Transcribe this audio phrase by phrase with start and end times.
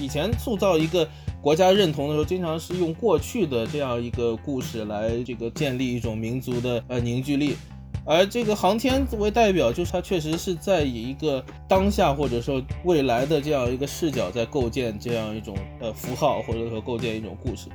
[0.00, 1.08] 以前塑造一个
[1.40, 7.56] 国家认同的时候，经常是用过去的这样一个故事来这个建立一种民族的呃凝聚力。
[8.04, 17.68] 而这个航天作为代表，就是它确实是在以一个当下或者说未来的这样一个视角，在构建这样一种呃符号，或者说构建一种故事。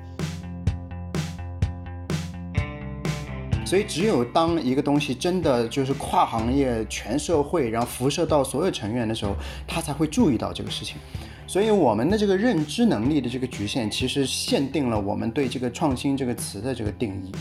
[3.66, 9.36] 所以，只有当一个东西真的就是跨行业、全社会，然后辐射到所有成员的时候，
[9.68, 10.98] 他才会注意到这个事情。
[11.53, 17.31] 所以，我们的这个认知能力的这个局限，其实限定了我们对这个创新这个词的这个定义。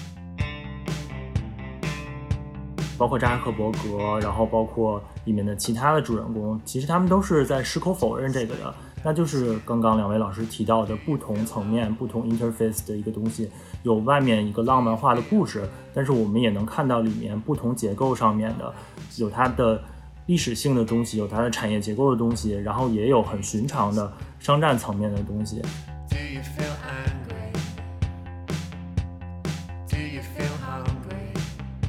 [2.98, 8.74] 包括扎克伯格，然后包括里面的其他的主人公，其实他们都是在矢口否认这个的。
[9.02, 13.48] 那就是刚刚两位老师提到的不同层面、不同 interface 的一个东西，
[13.82, 18.74] 有外面一个浪漫化的故事，但是我们也能看到里面不同结构上面的，
[19.16, 19.82] 有它的
[20.26, 25.60] 历史性的东西，有它的产业结构的东西，然后也有很寻常的商战层面的东西。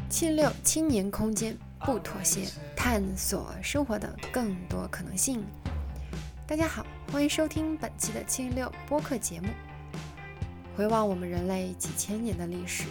[0.09, 5.43] 七六青年空间不妥协，探索生活的更多可能性。
[6.47, 9.47] 大家好，欢迎收听本期的七六播客节目。
[10.75, 12.85] 回望我们人类几千年的历史，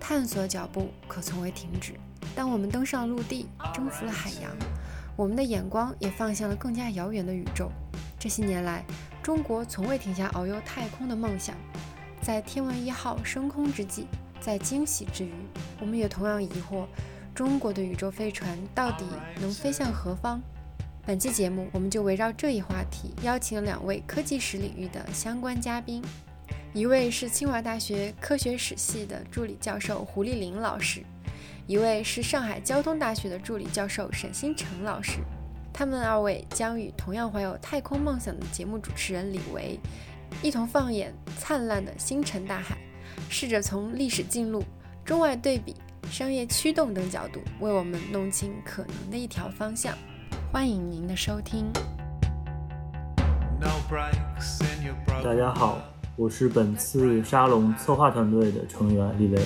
[0.00, 1.94] 探索脚步可从未停止。
[2.34, 4.50] 当我们登上陆地，征服了海洋，
[5.16, 7.70] 我们的眼光也放向了更加遥远的宇宙。
[8.18, 8.84] 这些年来，
[9.22, 11.56] 中国从未停下遨游太空的梦想。
[12.22, 14.06] 在天文一号升空之际。
[14.42, 15.34] 在惊喜之余，
[15.78, 16.86] 我们也同样疑惑：
[17.34, 19.04] 中国的宇宙飞船到底
[19.38, 20.40] 能飞向何方？
[21.04, 26.02] 本期节目，我们就围绕这一话题，邀请了两位科技史领域的相关嘉宾，
[26.72, 31.02] 一位是清华大学科学史系的助理教授胡丽玲老师，
[31.70, 35.20] 一位是上海交通大学的助理教授沈星辰老师。
[35.72, 39.78] 他们二位将与同样怀有太空梦想的节目主持人李维，
[40.42, 42.76] 一同放眼灿烂的星辰大海。
[43.28, 44.64] 试着从历史进路、
[45.04, 45.76] 中外对比、
[46.10, 49.96] 商业驱动等角度，为我们弄清可能的一条方向。
[50.50, 51.70] 欢迎您的收听。
[55.22, 55.78] 大家好，
[56.16, 59.40] 我是本次沙龙策划团队的成员李薇。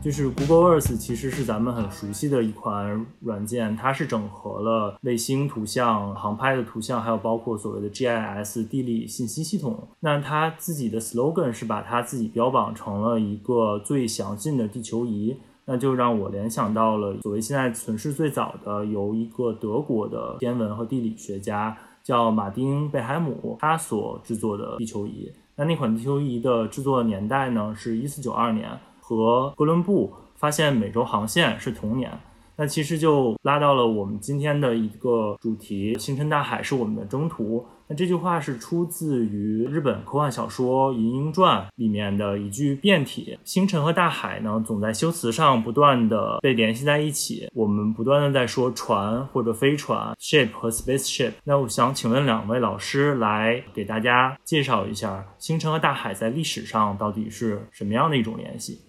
[0.00, 9.88] 就是 Google Earth 其实是咱们很熟悉的一款软件，它是整合了卫星图像、航拍的图像，还有包括所谓的 GIS 地理信息系统。
[9.98, 25.30] 那它自己的 slogan 是把它自己标榜成了一个最详尽的地球仪，那就让我联想到了所谓现在存世最早的由一个德国的天文和地理学家叫马丁贝海姆他所制作的地球仪。
[25.60, 28.66] 那那款地球仪的制作年代呢是一四九二年。
[28.98, 32.10] 和哥伦布发现美洲航线是同年，
[32.56, 37.66] 那其实就拉到了我们今天的一个主题：星辰大海是我们的征途。
[37.90, 43.36] 那这句话是出自于日本科幻小说《银鹰传》里面的一句变体。
[43.42, 47.48] 星辰和大海呢，总在修辞上不断的被联系在一起。
[47.52, 51.32] 我们不断的在说船或者飞船 （ship） 和 spaceship。
[51.42, 58.82] 那我想请问两位老师来给大家介绍一下星辰和大海在历史上到底是什么样的一种联系。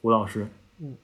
[0.00, 0.48] 吴老师，
[0.80, 0.96] 嗯，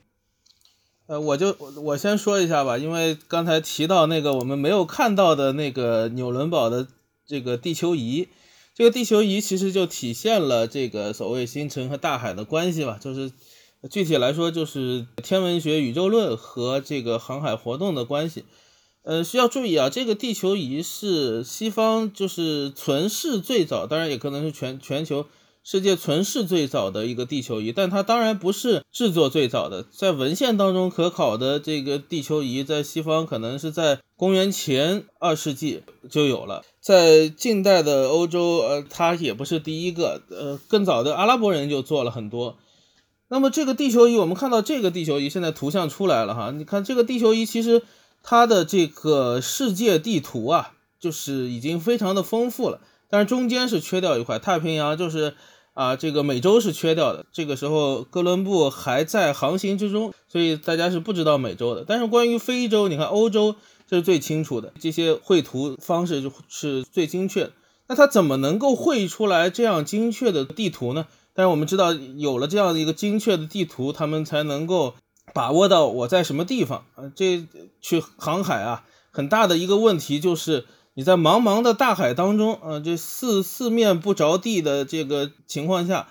[1.06, 6.88] 呃，我就我先说一下吧，因为刚才提到那个我们没有看到的那个纽伦堡的
[7.32, 8.28] 这个地球仪，
[8.74, 13.32] 这个地球仪其实就体现了这个所谓星辰和大海的关系吧，就是
[13.90, 18.44] 具体来说就是天文学宇宙论和这个航海活动的关系。
[19.02, 25.24] 呃，需要注意啊，这个地球仪是西方就是存世最早，当然也可能是全全球。
[25.64, 29.84] 世界存世最早的一个地球仪，但它当然不是制作最早的。
[29.84, 36.64] 在文献当中可考的这个地球仪，在西方可能是在公元前二世纪就有了。
[36.82, 42.58] 在近代的欧洲，呃，它也不是第一个，呃，更早的阿拉伯人就做了很多。
[43.28, 47.82] 那么这个地球仪，我们看到这个地球仪现在图像出来了哈，你看这个地球仪，其实
[48.22, 55.34] 它的这个世界地图啊，就是已经非常的丰富了，但是中间是缺掉一块太平洋，就是。
[55.74, 57.24] 啊，这个美洲是缺掉的。
[57.32, 61.82] 这个时候，哥伦布还在航行之中，所以大家是不知道美洲的。
[61.88, 63.56] 但是关于非洲，你看欧洲
[63.92, 67.50] 这是最清楚的，这些绘图方式就是最精确。
[67.88, 71.04] 那他怎么能够绘出来这样精确的地图呢？
[71.34, 74.94] 但是我们知道，有了这样的一个精确的地图，他们才能够
[75.34, 77.12] 把握到我在什么地方啊。
[77.14, 77.44] 这
[77.82, 80.64] 去航海啊，很大的一个问题就是。
[80.94, 86.08] 你在茫茫的大海当中，呃，这四四面不着地的这个情况下，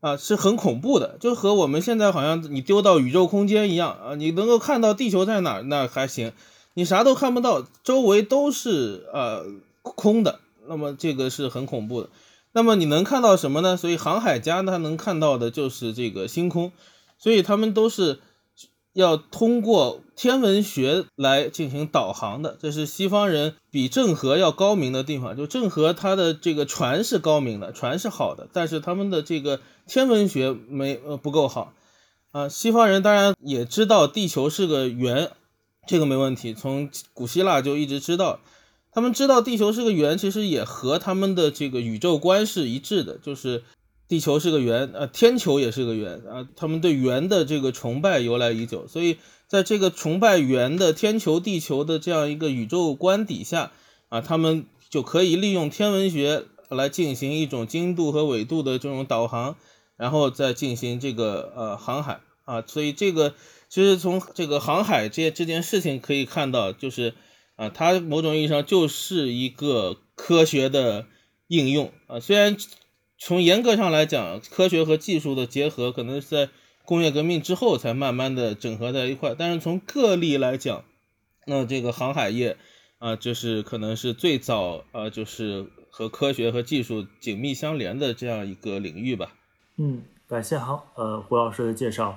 [0.00, 6.32] 啊，是很恐怖的，就和我们现在好像你丢到宇宙空间一样啊，你能够看到地球在哪儿，那还行；
[6.78, 9.44] 你啥都看不到，周围都是呃
[9.82, 10.38] 空的，
[10.68, 12.08] 那么这个是很恐怖的。
[12.52, 13.76] 那么你能看到什么呢？
[13.76, 16.70] 所以航海家他能看到的就是这个星空，
[17.18, 18.20] 所以他们都是
[18.92, 22.56] 要通过天文学来进行导航的。
[22.60, 25.36] 这是西方人比郑和要高明的地方。
[25.36, 29.58] 就郑和他的这个船是高明的，船是好的，但是他们的这个
[29.88, 31.72] 天文学没呃不够好
[32.30, 32.48] 啊。
[32.48, 35.32] 西方人当然也知道地球是个圆，
[35.88, 38.38] 这个没问题，从古希腊就一直知道。
[38.92, 43.62] 他们知道地球是个圆，其实也和他们的这个宇宙观是一致的，就是
[44.08, 46.48] 地球是个圆，呃，天球也是个圆啊。
[46.56, 53.72] 他们对圆的这个崇拜由来已久，所以在这个崇拜圆的天球、地球的这样一个宇宙观底下
[54.08, 59.56] 啊，他们就可以利用天文学来进行一种经度和纬度的这种导航，
[59.96, 62.64] 然后再进行这个呃航海啊。
[62.66, 63.34] 所以这个
[63.68, 67.14] 其实从这个航海这这件事情可以看到，就是。
[67.58, 71.06] 啊，它某种意义上就是一个科学的
[71.48, 72.20] 应用啊。
[72.20, 72.56] 虽然
[73.18, 76.50] 从严格上来讲，科学和技术的结合可能是在
[76.84, 80.84] 工业革命之后才慢慢的整合在一块，但是从个例来讲，
[81.48, 82.56] 那这个航海业
[82.98, 89.34] 啊，就是可能是最早啊，就是和科学和技术紧密相连的这样一个领域吧。
[89.78, 92.16] 嗯，感谢好呃胡老师的介绍。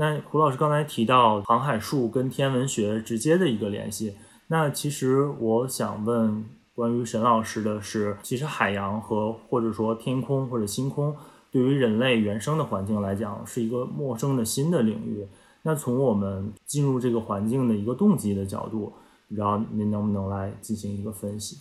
[0.00, 4.14] 那胡老师刚才提到航海术跟天文学直接的一个联系。
[4.46, 6.42] 那其实我想问
[6.74, 11.14] 关于沈老师的是，其实海洋和或者说天空或者星空，
[11.52, 15.26] 对于人类原生的环境来讲，是一个陌生的新的领域。
[15.64, 18.94] 那从我们进入这个环境的一个动机的角度，
[19.28, 21.58] 不知道您能不能来进行一个分析？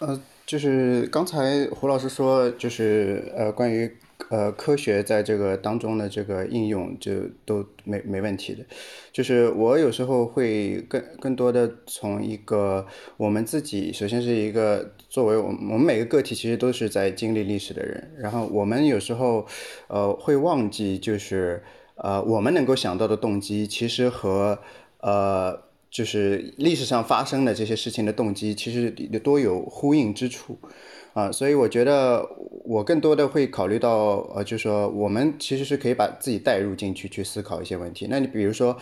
[0.00, 3.90] 呃，就是刚才胡老师说，就是呃关于。
[4.30, 7.12] 呃，科学在这个当中的这个应用就
[7.44, 8.64] 都没没问题的，
[9.12, 12.86] 就是我有时候会更更多的从一个
[13.16, 19.46] 我们自己，首先是一个作为我我们每个个体其实都是在经历历史的人，然后我们有时候
[19.88, 21.62] 呃会忘记，就是
[21.96, 24.58] 呃我们能够想到的动机，其实和
[25.00, 25.60] 呃
[25.90, 30.58] 就是历史上发生的这些事情的动机，其实多有呼应之处。
[31.14, 32.26] 啊，所以我觉得
[32.64, 38.06] 我更多的会考虑到，呃，就是说我们其实是可以把自己带入进去，去思考一些问题。
[38.08, 38.74] 那你比如说，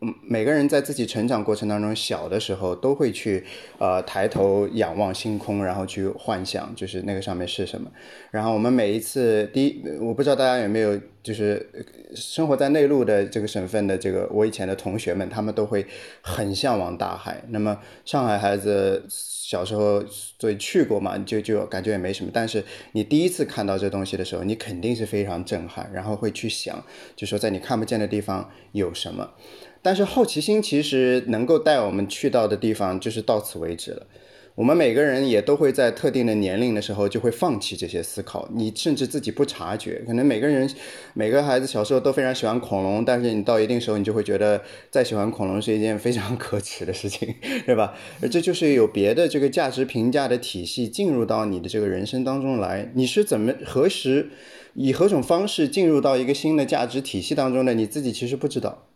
[0.00, 3.44] 嗯，每个人在自己成长过程当中，小的时候都会去，
[3.78, 7.90] 呃，抬头仰望星空，然后去幻想，就是那个上面是什么。
[8.30, 11.68] 然后我们每一次，第一，我不知道大家有没有，就是
[12.14, 15.84] 生活在内陆的这个省份的这个我以前的同学们，他们都会
[16.22, 17.42] 很向往大海。
[17.50, 19.04] 那么上海孩子。
[19.48, 22.30] 小时候所以去过嘛，就就感觉也没什么。
[22.34, 26.84] 但是你第一次看到这东西的时候，你肯定是非常震撼，然后会去想，
[27.14, 29.34] 就说在你看不见的地方有什么。
[29.82, 34.08] 但是好奇心其实能够带我们去到的地方，就是到此为止了。
[34.56, 40.02] 我们每个人也都会在特定的年龄的时候就会放弃这些思考，你甚至自己不察觉。
[40.06, 40.68] 可能每个人、
[41.12, 47.34] 每个孩子小时候都非常喜欢恐龙，但是你到一定时候，你就会觉得再喜欢恐龙是一件非常可耻的事情，
[47.66, 47.94] 对吧？
[48.30, 52.90] 这就是有别的这个价值评价的体系进入到你的这个人生当中来。
[52.94, 54.30] 你是怎么、何时、
[54.72, 57.74] 以何种方式进入到一个新的价值体系当中的？
[57.74, 58.86] 你自己其实不知道，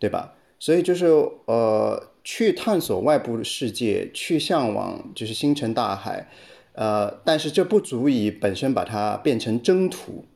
[0.00, 0.34] 对吧？
[0.58, 1.06] 所以就是
[1.46, 2.10] 呃。
[2.24, 6.28] 去探索外部世界，去向往就是星辰大海，
[6.74, 10.26] 呃，但是这不足以本身把它变成征途。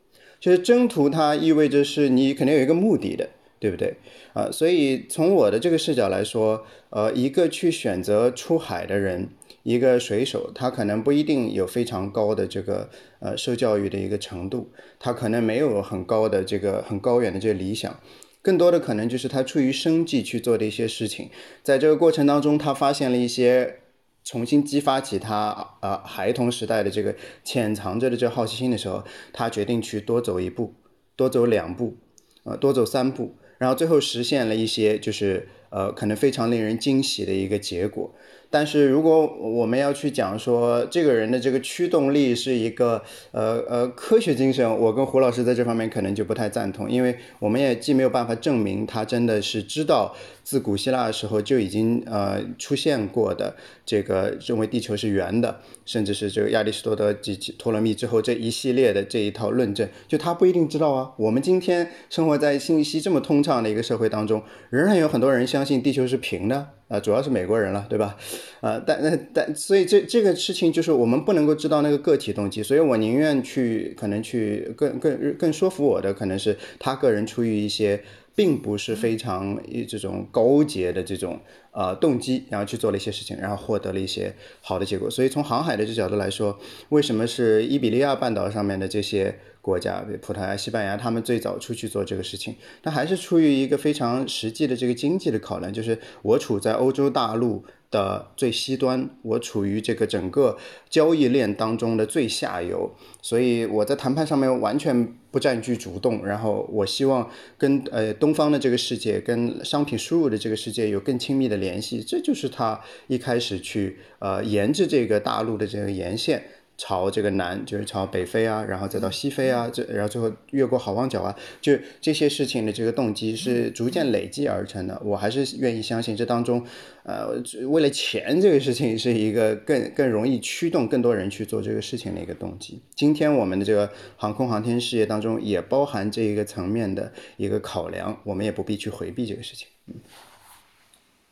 [0.41, 3.29] 就是征途，它意味着是你肯定有一个目的的，
[3.61, 3.97] 对不对？
[4.33, 9.29] 啊，所以从我的这个视角来说，呃，一个去选择出海的人，
[9.62, 12.88] 一个水手，他可能不一定有非常高的这个
[13.21, 18.00] 呃受教育的一个程度，他可能没有很高的这个很高远的这个理想。
[18.42, 21.30] 更多的可能就是他出于生计去做的一些事情，
[21.62, 23.76] 在这个过程当中，他发现了一些
[24.25, 30.75] 重新激发起他啊孩童时代的这个潜藏着的这好奇心的时候，他决定去多走一步，
[31.14, 31.96] 多走两步，
[32.42, 38.12] 呃，多走三步，然后最后实现了一些就是呃可能非常令人惊喜的一个结果。
[38.52, 53.56] 但是如果我们要去讲说这个人的这个驱动力是一个呃呃科学精神，我跟胡老师在这方面可能就不太赞同，因为我们也既没有办法证明他真的是知道自古希腊的时候就已经呃出现过的
[53.87, 61.12] 这个认为地球是圆的，甚至是这个亚里士多德及托勒密之后这一系列的这一套论证，就他不一定知道啊。
[61.16, 66.68] 我们今天生活在信息这么通畅的一个社会当中，仍然有很多人相信地球是平的。
[66.92, 68.14] 啊，主要是美国人了，对吧？
[68.61, 78.02] 啊，但那但所以这这个事情就是我们不能够知道那个个体动机，所以我宁愿去可能去更更更说服我的可能是他个人出于一些
[78.34, 79.58] 并不是非常
[79.88, 85.11] 这种勾结的这种呃动机，然后去做了一些事情，然后获得了一些好的结果。
[85.11, 86.58] 所以从航海的这角度来说，
[86.90, 92.54] 为什么是伊比利亚半岛上面的这些国家，葡萄牙、西班牙，他们最早出去做这个事情？
[92.83, 97.64] 那还是出于一个非常实际的这个经济的考量，就是我处在欧洲大陆。
[97.92, 100.57] 的最西端，我处于这个整个
[100.88, 102.90] 交易链当中的最下游，
[103.21, 106.25] 所以我在谈判上面完全不占据主动。
[106.25, 112.02] 然后我希望跟呃东方的这个世界，跟商品输入的这个世界有更亲密的联系。
[112.02, 116.42] 这就是他一开始去呃沿着这个大陆的这个沿线。
[116.76, 125.00] 朝这个南，就是朝北飞啊，然后再到西非啊，这然后最后越过好望角啊，就这些事情的这个动机是逐渐累积而成的。
[125.05, 126.64] 我还是愿意相信这当中，
[127.05, 132.83] 呃，为了钱这个事情是一个更更容易驱动更多人去做这个事情的一个动机。
[132.95, 139.69] 今天我们的这个航空航天事业当中也包含这一个层面的一个考量，我们也不必去回避这个事情。
[139.87, 139.95] 嗯，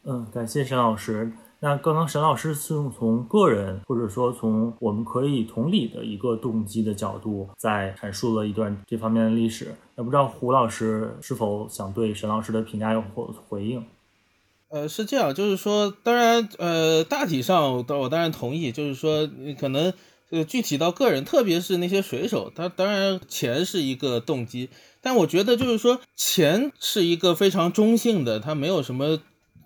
[0.04, 1.32] 嗯，感谢沈老师。
[1.62, 9.74] 那刚刚沈老师是从个人或者说从我们可以同理的一个动机的角度，在阐述了一段这方面的历史。
[9.94, 13.84] 那不知道胡老师是否想对沈老师的评价有回回应？
[14.70, 19.92] 呃，是这样，就是说，当然，呃，大体上我我当然同意，就是说，可能
[20.30, 24.70] 呃具体到个人，特别是那些水手，他当然钱是一个动机，
[25.02, 29.18] 但我觉得就是说，钱是一个非常中性的，它没有什么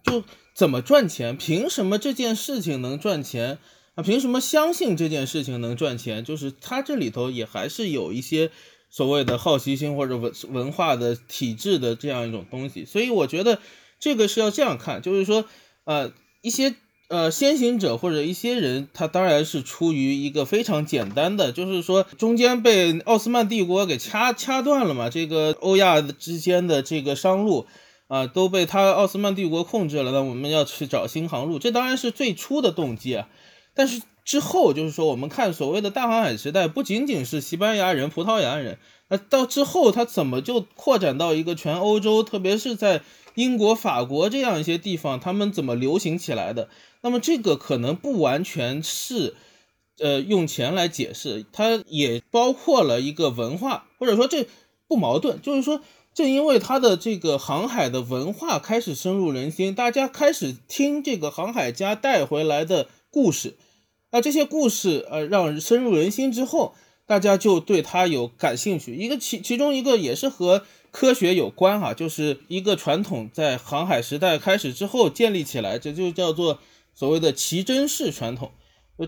[0.02, 0.24] 就。
[0.54, 1.36] 怎么赚钱？
[1.36, 3.58] 凭什么这件事情能赚钱
[3.96, 4.04] 啊？
[4.04, 6.24] 凭什么相信这件事情能赚钱？
[6.24, 8.52] 就是它这里头也还是有一些
[8.88, 12.84] 所谓的好奇心或者文文化的体制的这样一种东西。
[12.84, 13.58] 所以我觉得
[13.98, 15.44] 这个是要这样看，就是说，
[15.86, 16.76] 呃，一些
[17.08, 27.66] 呃先行者或者一些人，他当然是出于一个非常简单的，就是说中间被奥斯曼帝国给掐掐断了嘛，这个欧亚之间的这个商路。
[28.06, 33.28] 啊，都被他奥斯曼帝国控制了，那我们要去找新航路，这当然是最初的动机啊。
[33.74, 43.02] 但是之后就是说，我们看所谓的大航海时代，不仅仅是西班牙人、葡萄牙人，那到之后他怎么就扩展到一个全欧洲，特别是在
[43.34, 46.68] 英国、法国这样一些地方，他们怎么流行起来的？
[47.00, 49.34] 那么这个可能不完全是，
[49.98, 54.46] 呃，用钱来解释，它也包括了一个文化，或者说这
[54.86, 55.80] 不矛盾，就是说。
[56.14, 63.54] 正因为他的这个航海的文化开始深入人心，大家开始听这个航海家带回来的故事，
[64.12, 68.94] 那这些故事呃让深入人心之后，大家就对他有感兴趣。
[68.94, 76.60] 一个其其中一个也是和科学有关哈，就是一个传统在航海时代开始之后建立起来，这就叫做
[76.94, 78.52] 所谓的奇珍式传统，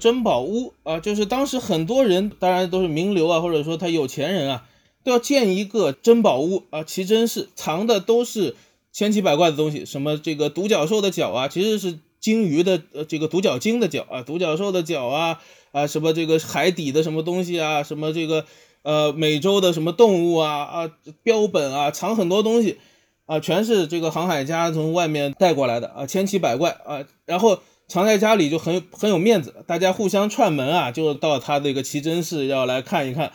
[0.00, 4.66] 珍宝屋啊，就是当时很多人当然都是名流啊，或者说他有钱人啊。
[5.06, 8.56] 都要建一个珍宝屋啊，奇珍室藏的都是
[8.92, 15.38] 千奇百怪的东西，什么这个独角兽的角啊，其实是鲸鱼的呃这个独角鲸的角啊，独角兽的角啊
[15.70, 18.46] 啊，什么这个海底的什么东西啊，什么这个
[18.82, 20.90] 呃美洲的什么动物啊啊
[21.22, 22.78] 标本啊，藏很多东西
[23.26, 33.30] 啊，全是这个航海家从外面带过来的啊，千奇百怪啊，然后藏在家里就很很有面子，大家互相串门啊，就到他这个奇珍室要来看一看。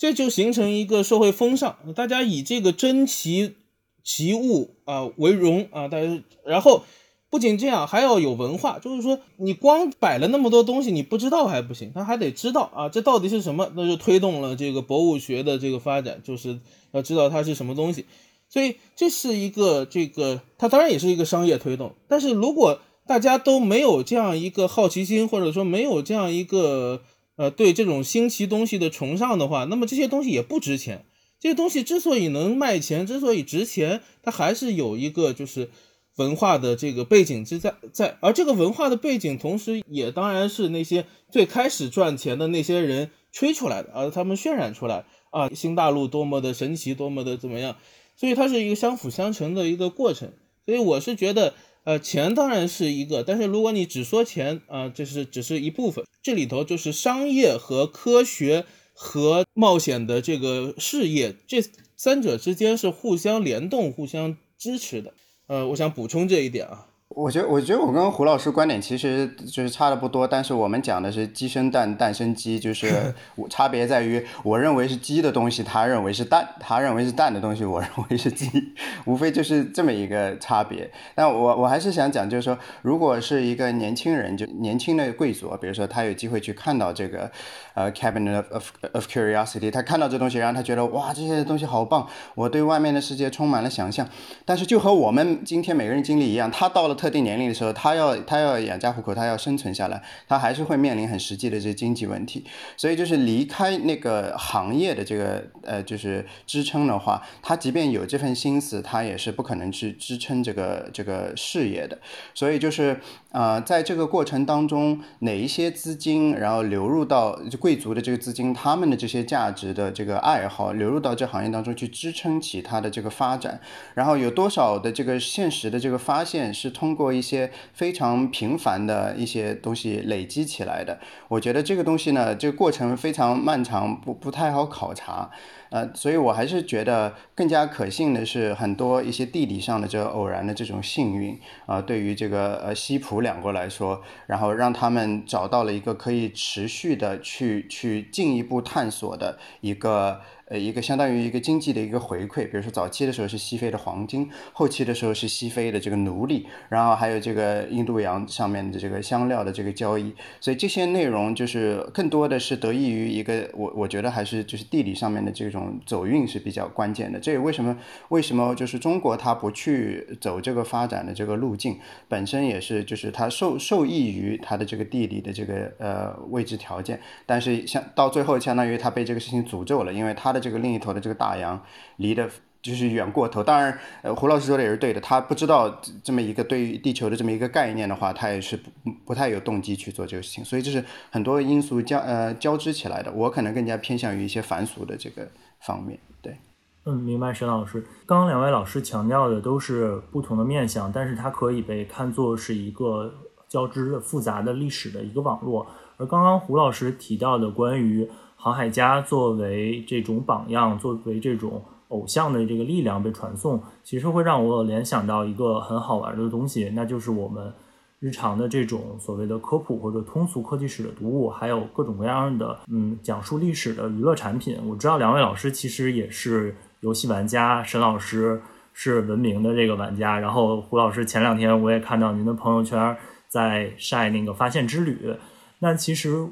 [0.00, 3.56] 这就形成一个社会风尚，大家以这个珍奇
[4.02, 6.84] 奇物啊为荣啊，大家然后
[7.28, 16.60] 不仅这样，还要有文化，就是说你光摆了那么多东西，你不知道还不行，他还得知道啊，这到底是什么，那就推动了这个博物学的这个发展，就是
[16.92, 18.06] 要知道它是什么东西，
[18.48, 27.02] 所以这是一个这个，它当然也是一个商业推动，但是如果大家都没有这样一个好奇心，或者说没有这样一个。
[27.40, 31.06] 呃，对这种新奇东西的崇尚的话，那么这些东西也不值钱。
[31.38, 35.70] 这些东西之所以能卖钱，之所以值钱，它还是有一个就是
[36.16, 38.18] 文化的这个背景之在在。
[38.20, 47.78] 而这个文化的背景，同时也当然是那些最开始赚钱的那些人吹出来的，而他们渲染出来啊，新大陆多么的神奇，多么的怎么样。
[48.16, 50.34] 所以它是一个相辅相成的一个过程。
[50.66, 51.54] 所以我是觉得。
[51.84, 61.62] 呃，钱当然是一个，但是如果你只说钱啊，这是只是一部分，这里头就是商业和科学和冒险的这个事业，这
[61.96, 65.14] 三者之间是互相联动、互相支持的。
[65.46, 66.89] 呃，我想补充这一点啊。
[67.16, 78.48] 我觉得，我觉得我跟胡老师观点其实就是差的不多，但是我们讲的是鸡生蛋，蛋生鸡，就是 我差别在于，我认为是鸡的东西，他认为是蛋；他认为是蛋的东西，我认为是鸡，
[79.06, 80.88] 无非就是这么一个差别。
[81.16, 87.28] 但我我还是想讲，就是说，如果是一个年轻人，就年轻的贵族，比如说他有机会去看到这个
[87.74, 94.08] 呃 Cabinet of of Curiosity，他看到这东西，然后他觉得哇，这些东西好棒，我对外面的世界充满了想象。
[94.44, 102.44] 但是就和我们今天每个人经历一样，他到了特定年龄的时候，他要他要养家糊口，他要生存下来，他还是会面临很实际的这经济问题。
[102.76, 111.98] 所以就是离开那个行业的这个呃就是支撑的话，他即便有这份心思，他也是不可能去支撑这个这个事业的。
[112.34, 113.00] 所以就是
[113.32, 123.58] 呃在这个过程当中，哪一些资金然后流入到贵族的这个资金，他们的这些价值的这个爱好流入到这行业当中去支撑起它的这个发展，
[123.94, 130.98] 然后有多少的这个现实的这个发现是通通过一些非常平凡的一些东西累积起来的。
[131.28, 135.30] 我觉得这个东西呢，这个过程非常漫长，不不太好考察。
[135.70, 150.20] 呃，所以我还是觉得更加可信的是很多一些地理上的这个偶然的这种幸运啊，对于这个呃西普两国来说，然后让他们找到了一个可以持续的去去进一步探索的一个。
[150.50, 167.20] 呃，一个相当于一个经济的一个回馈，比如说早期的时候是西非的黄金，后期的时候是西非的这个奴隶，然后还有这个印度洋上面的这个香料的这个交易，所以这些内容就是更多的是得益于一个我我觉得还是就是地理上面的这种走运是比较关键的。
[167.20, 167.76] 这也为什么
[168.08, 171.78] 为什么就是中国它不去走这个发展的这个路径，
[172.08, 180.39] 本身也是就是它受受益于它的这个地理的这个呃位置条件，但是像到最后相当于它被这个事情诅咒了，因为它的。
[180.40, 181.60] 这个另一头的这个大洋
[181.96, 182.28] 离得
[182.62, 185.00] 就是远过头，当然，呃，胡老师说的也是对的。
[185.00, 188.70] 他不知道这么一个对于地球的这么一个概念的话，他也是不
[189.06, 190.44] 不太有动机去做这个事情。
[190.44, 193.10] 所以这是很多因素交呃交织起来的。
[193.12, 195.26] 我可能更加偏向于一些凡俗的这个
[195.60, 195.98] 方面。
[196.20, 196.36] 对，
[196.84, 197.82] 嗯，明白，沈老师。
[198.04, 203.10] 刚刚两位老师强调的都是不同的面向，但是它可以被看作是一个
[203.48, 205.66] 交织复杂的历史的一个网络。
[205.96, 208.06] 而刚刚胡老师提到的关于。
[208.42, 217.52] 航海家作为这种榜样，作为这种偶像的这个力量被传送，其实会让我联想到一个很好玩的东西，那就是我们
[217.98, 224.56] 日常的这种所谓的科普或者通俗科技史的读物，还有各种各样的嗯讲述历史的娱乐产品。
[224.66, 228.40] 我知道两位老师其实也是游戏玩家，沈老师
[228.72, 232.96] 是文明的这个玩家，然后胡老师前两天我也看到您的朋友圈
[233.28, 235.14] 在晒那个发现之旅，
[235.58, 236.26] 那其实。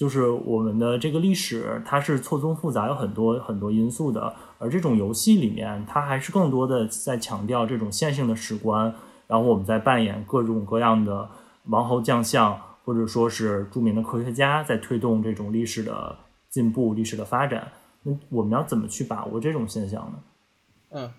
[0.00, 4.34] 就是我们的这个历史，它是错综复杂，有很多很多因素的。
[4.56, 8.94] 而这种游戏里面，它还是更多的在强调这种线性的史观，
[9.26, 11.28] 然后我们在扮演各种各样的
[11.64, 16.16] 王侯将相，或者说是著名的科学家，在推动这种历史的
[16.48, 17.70] 进步、历史的发展。
[18.02, 20.18] 那我们要怎么去把握这种现象呢？
[20.92, 21.10] 嗯。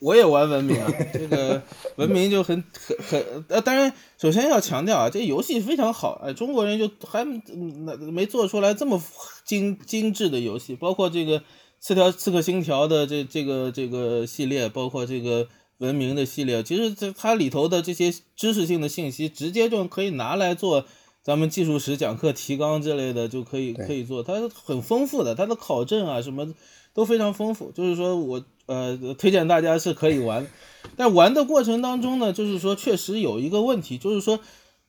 [0.00, 1.60] 我也玩文明啊， 这个
[1.96, 9.02] 文明就很很很呃，当然首先要强调啊，这游戏非常好，哎，中国人就还那没做出来这么
[9.44, 11.42] 精精致的游戏，包括这个
[11.80, 20.84] 刺条刺客信条的这这个这个系列，包括这个文明的系列，其实这它里头的这些知识性的信息，直接就可以拿来做
[21.24, 26.54] 咱们技术史讲课提纲之类的，就可以可以做，它很丰富的，它的考证啊什么
[26.94, 28.44] 都非常丰富，就是说我。
[28.68, 30.46] 呃，推荐大家是可以玩，
[30.94, 34.40] 但玩的过程当中呢，就是说确实有一个问题，就是说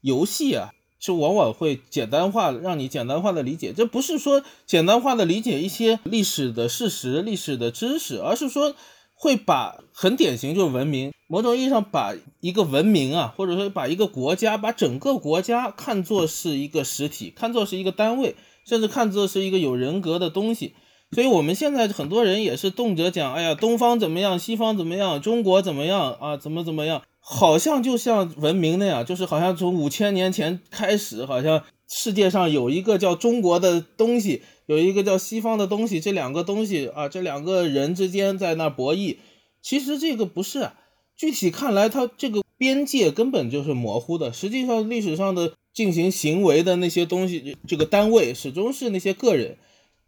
[0.02, 3.72] 游戏啊是往往会简单化，让你简单化的理解。
[3.72, 8.76] 这不是说简单化的理解一些历史的事实、历史的知识，而是说
[9.14, 20.74] 会把很典型就是文明，某种意义上把一个文明啊，或者说把一个国家，把整个国家看作是一个实体，看作是一个单位，甚至看作是一个有人格的东西。
[21.12, 26.38] 所以，我们现在很多人也是动辄讲，哎呀，东方怎么样，西方怎么样，中国怎么样啊？
[26.38, 27.02] 怎么怎么样？
[27.20, 39.18] 好像就像文明那样，就是好像从五千年前开始，好像世界上有一个叫中国的东西，有一个叫西方的东西，这两个东西啊，这两个人之间在那博弈。
[39.64, 40.76] 其实这个不是，啊
[41.18, 44.32] 具体看来，它这个边界根本就是模糊的。
[44.32, 49.58] 实际上，历史上的进行行为的那些东西，这个单位始终是那些个人。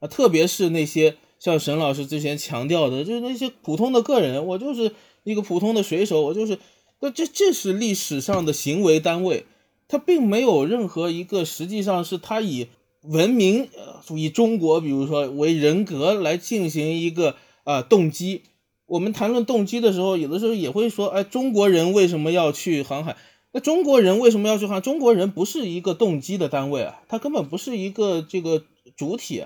[0.02, 6.58] 啊，特别是那些像沈老师之前强调的，就是那些普通的个人，我就是一个普通的水手，我就是，
[7.00, 9.46] 那这这是历史上的行为单位，
[9.88, 12.68] 它并没有任何一个实际上是他以
[13.04, 18.42] 文明，呃，以中国比如说为人格来进行一个啊动机，
[18.88, 23.18] 我们谈论动机的时候，有的时候也会说，哎，中国人为什么要去航海？
[23.52, 24.82] 那中国人为什么要去航？
[24.82, 28.64] 中国人不是一个动机的单位啊，他根本不是一个这个
[28.96, 29.44] 主体。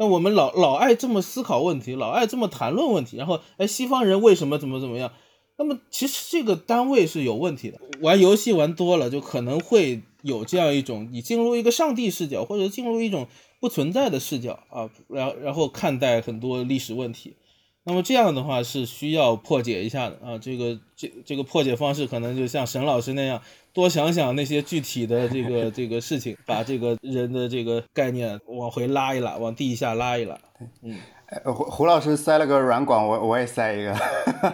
[0.00, 5.12] 那我们老老爱这么思考问题，老爱这么谈论问题，然后，哎，西方人为什么怎么怎么样？
[5.58, 7.78] 那么其实这个单位是有问题的。
[8.00, 13.28] 玩游戏玩多了，就可能会有这样一种，你进入一个上帝视角，或者进入一种
[13.60, 17.36] 不存在的视角啊，然然后看待很多历史问题。
[17.84, 20.38] 那么这样的话是需要破解一下的啊。
[20.38, 23.40] 这个这这个破解方式可能就像沈老师那样，
[23.72, 30.38] 多想想那些具体的这个 这个事情，把这个人的这个概念往回拉一拉，往地下拉一拉。
[30.82, 30.96] 嗯。
[31.44, 33.94] 胡胡老师塞了个软管，我我也塞一个，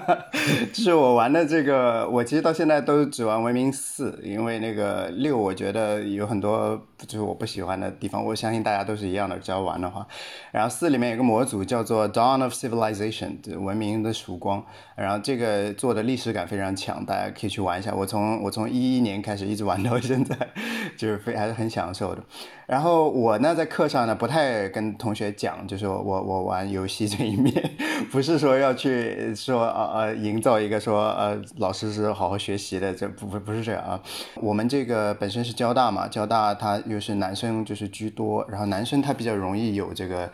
[0.75, 10.07] 就是我玩的这个，我其实到现在都只玩文明四，因为那个六我觉得有很多就是我不喜欢的地方，我相信大家都是一样的，只要玩的话。
[10.53, 14.62] 然后四里面有个模组叫做 Dawn of Civilization，文明的曙光，
[14.96, 17.94] 然后这个做的历史感非常强，大家可以去玩一下。
[17.94, 20.35] 我从我从一一年开始一直玩到现在，
[20.96, 22.24] 就是非还是很享受的。
[22.66, 27.70] 然后我呢，在课上呢，不太跟同学讲，就是我我玩游戏这一面，
[28.11, 34.00] 不是说要去说呃呃营造一个说呃老师是好好学习的，这不不不是这样啊。
[34.37, 40.32] 我们这个本身是交大嘛，交大它又是男生就是居多，然后男生他比较容易有这个。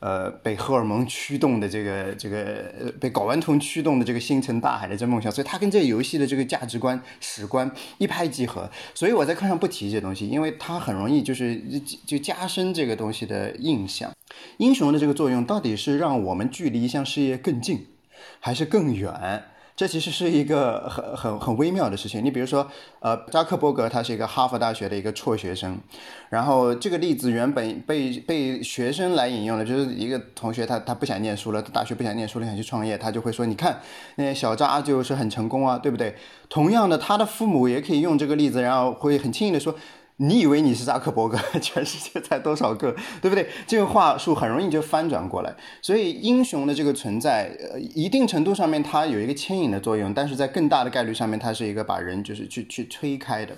[0.00, 8.70] 呃，被荷尔蒙驱动的这个这个，被睾丸酮驱动的这个星辰大海的这梦想，所以他跟这个游戏的这个价值观、史观一拍即合。
[8.94, 11.62] 所以我在课上不提这东西，因为它很容易就是
[12.06, 14.10] 就加深这个东西的印象。
[14.56, 17.86] 英雄的这个作用到底是让我们距离一项事业更近，
[18.40, 19.44] 还是更远？
[19.76, 22.22] 这其实是一个很很很微妙的事情。
[22.24, 22.66] 你比如说，
[22.98, 25.78] 呃，扎克伯格他是一个哈佛大学的一个辍学生，
[26.28, 33.80] 然后这个例子原本被被学生来引用的，就是一个同学他他不想念书了，大学不想念书了，想去创业，他就会说，你看
[34.16, 36.14] 那小扎就是很成功啊，对不对？
[36.48, 39.74] 同样的，他的父母也可以用这个例子，然后会很轻易的说。
[40.22, 41.38] 你以为你是扎克伯格？
[41.62, 43.48] 全世界才多少个，对不对？
[43.66, 45.54] 这个话术很容易就翻转过来。
[45.80, 53.56] 所以英雄的这个存在，呃，一定程度上面它有一个牵引的作用，但是在更大的概率上面，它是一个把人就是去去推开的。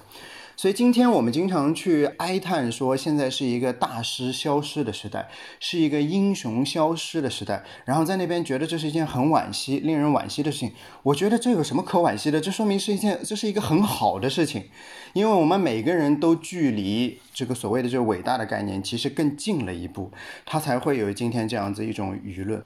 [0.56, 7.64] 所以今天我们经常去哀叹说，现在是一个大师消失的时代，是一个英雄消失的时代。
[7.84, 10.72] 然后在那边觉得这是一件很惋惜、令人惋惜的事情。
[11.02, 12.40] 我觉得这有什么可惋惜的？
[12.40, 14.64] 这说明是一件，这是一个很好的事情，
[15.14, 20.12] 因为我们每个人都距离这个所谓的这个伟大的概念其实更近了一步，
[20.44, 22.62] 他才会有今天这样子一种舆论。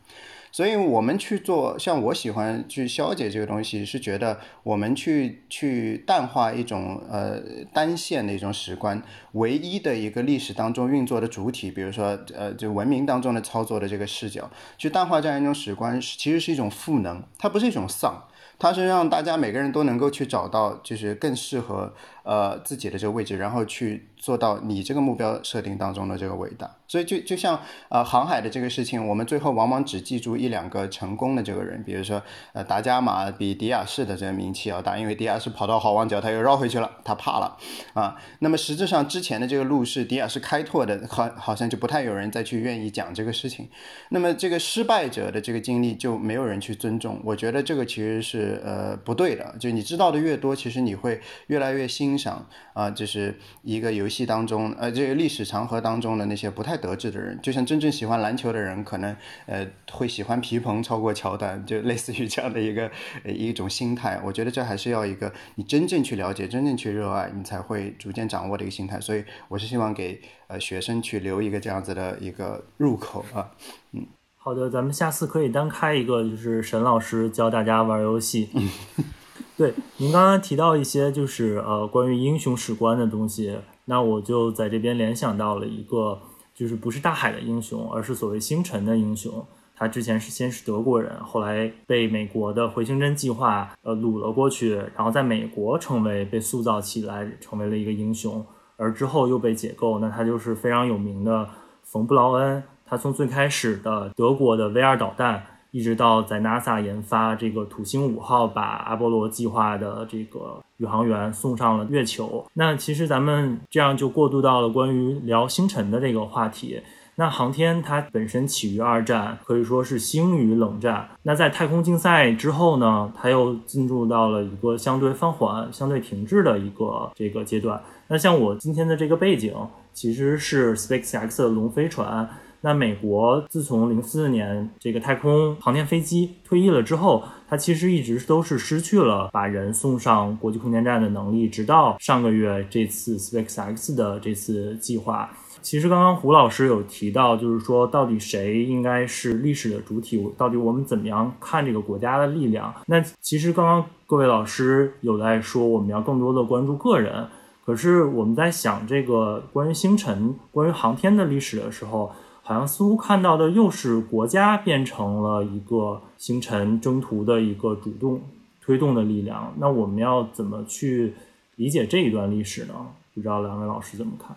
[0.56, 7.38] 所以，我们去做，像我喜欢去消解这个东西，是觉得我们去去淡化一种呃
[7.74, 18.24] 单线的一种史观，唯一的一个历史当中运作的主体，比如说呃就文明当中的操作的这个视角，去淡化这样一种史观，其实是一种赋能，它不是一种丧。
[18.58, 21.92] 它是让大家每个人都能够去找到，就是更适合
[22.26, 26.70] 呃自己的这个位置，然后去做到你这个目标设定当中的这个伟大。
[26.88, 37.56] 所以就就像呃航海的这个事情，我们最后往往只记住一两个成功的这个人，比如说呃达伽马比迪亚士的这个名气要大，因为迪亚士跑到好望角他又绕回去了，他怕了
[37.94, 38.16] 啊。
[38.40, 43.68] 那么实质上之前的这个路是迪亚士开拓的，好好像就不太有人再去愿意讲这个事情。
[44.10, 48.56] 那么这个失败者的这个经历就没有人去尊重，我觉得这个其实是。
[48.64, 51.86] 呃，不对的，就你知道的越多，其实你会越来越
[52.16, 62.90] 欣赏啊，就是一个游戏当中，呃，这个历史长河当中的那些不太得志的人，就像真正喜欢篮球的人，可能呃会喜欢皮蓬超过乔丹，就类似于这样的一个
[63.26, 64.18] 一种心态。
[64.24, 68.98] 我觉得这还是要一个你真正去了解、真正去热爱，你才会逐渐掌握的一个心态。
[68.98, 73.50] 所以我是希望给呃学生去留一个这样子的一个入口啊，
[73.92, 74.06] 嗯。
[74.36, 78.48] 好的，咱们下次可以单开一个，就是沈老师教大家玩游戏。
[79.56, 86.20] 对，您刚刚提到一些就是呃关于英雄史观的东西，那我就在这边联想到了一个，
[86.54, 89.42] 就是不是大海的英雄，而是所谓星辰的英雄。
[89.74, 98.44] 他之前是先是德国人，后来被美国的回形针计划呃掳了过去，然后在美国成为被塑造起来，成为了一个英雄，
[98.76, 101.48] 而之后又被解构，那他就是非常有名的
[101.82, 102.62] 冯布劳恩。
[102.84, 105.42] 他从最开始的德国的 V 二导弹，
[105.76, 112.46] 一直到在 NASA 研发这个土星五号，把阿波罗计划的这个宇航员送上了月球。
[112.54, 116.80] 那其实咱们这样就过渡到了关于聊星辰的这个话题。
[117.16, 121.06] 那航天它本身起于二战，可以说是兴于冷战。
[121.24, 127.78] 那在太空竞赛之后呢，它又进入到了一个相对放缓、相对停滞的一个这个阶段。
[128.08, 129.54] 那像我今天的这个背景，
[129.92, 132.26] 其实是 SpaceX 的龙飞船。
[132.66, 145.30] 那美国自从零四年这个太空航天飞机退役了之后，它其实一直都是失去了把人送上国际空间站的能力，直到上个月这次 SpaceX 的这次计划。
[145.62, 150.28] 其实刚刚胡老师有提到，就是说到底谁应该是历史的主体？
[150.36, 152.74] 到底我们怎么样看这个国家的力量？
[152.86, 157.28] 那其实刚刚各位老师有在说，我们要更多的关注个人。
[157.64, 162.12] 可是我们在想这个关于星辰、关于航天的历史的时候，
[162.46, 168.22] 好像似乎看到的又是国家变成了一个星辰征途的一个主动
[168.62, 169.52] 推动的力量。
[169.58, 171.14] 那我们要怎么去
[171.56, 172.74] 理解这一段历史呢？
[173.12, 174.36] 不知道两位老师怎么看？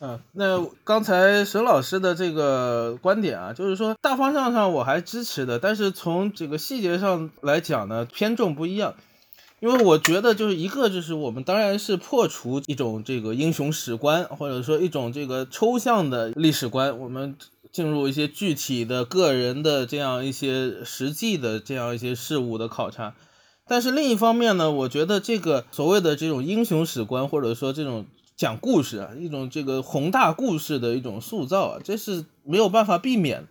[0.00, 8.94] 嗯，那刚才沈老师的这个观点啊，就是说大方向上我还支持的，但是从这个细节上来讲呢，偏重不一样。
[9.60, 17.36] 因为我觉得，就是一个就是我们当然是破除一种这个英雄史观，或者说一种这个抽象的历史观，我们
[17.72, 23.14] 进入一些具体的个人的这样一些实际的这样一些事物的考察。
[23.66, 33.46] 但是另一方面呢，我觉得这个所谓的这种英雄史观，或者说这种讲故事啊，一种这个宏大故事的一种塑造啊，这是没有办法避免。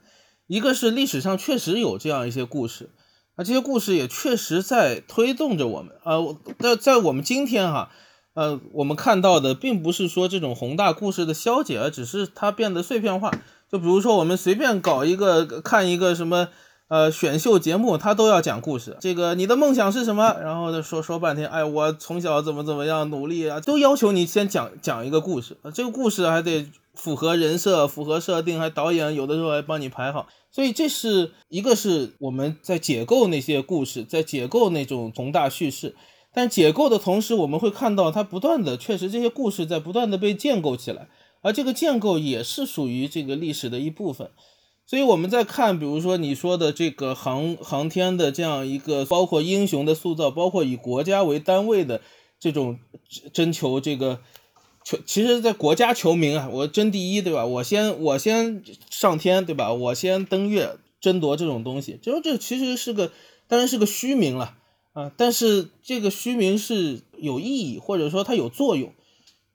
[0.48, 2.90] 一个是历史上确实有这样一些故事。
[3.38, 7.92] 啊这些故事也确实在推动着我们啊，我在在我们今天哈，
[8.34, 13.32] 呃，我们看到的并不是说这种宏大故事的消解，而只是它变得碎片化。
[13.72, 16.48] 就比如说，我们随便搞一个看一个什么
[16.88, 18.98] 呃选秀节目，它都要讲故事。
[19.00, 20.36] 这个你的梦想是什么？
[20.42, 30.28] 然后说说半天，哎，我从小怎么怎么样努力啊，都要求你先讲讲一个故事啊，这个故事还得符合人设、符合设定，还导演有的时候还帮你排好。
[30.58, 35.96] 所以这是一个是我们在解构那些故事，在解构那种宏大叙事，
[36.34, 41.10] 但解构的同时，我们会看到它不断的，确实这些故事在不断的被建构起来，
[41.44, 44.32] 而这个建构也是属于这个历史的一部分。
[44.88, 52.02] 所以我们在看，比如说你说的这个航航天的这样一个，包括英雄的塑造，包括以国家为单位的
[52.40, 52.80] 这种
[53.32, 54.22] 征求这个。
[54.88, 57.46] 求其实，在国家求名啊，我争第一，对吧？
[57.46, 59.74] 我先我先上天，对吧？
[59.74, 63.12] 我先登月，争夺这种东西，就这其实是个，
[63.50, 64.56] 当然是个虚名了
[64.94, 65.12] 啊。
[65.18, 68.94] 但是这个虚名是有意义，或者说它有作用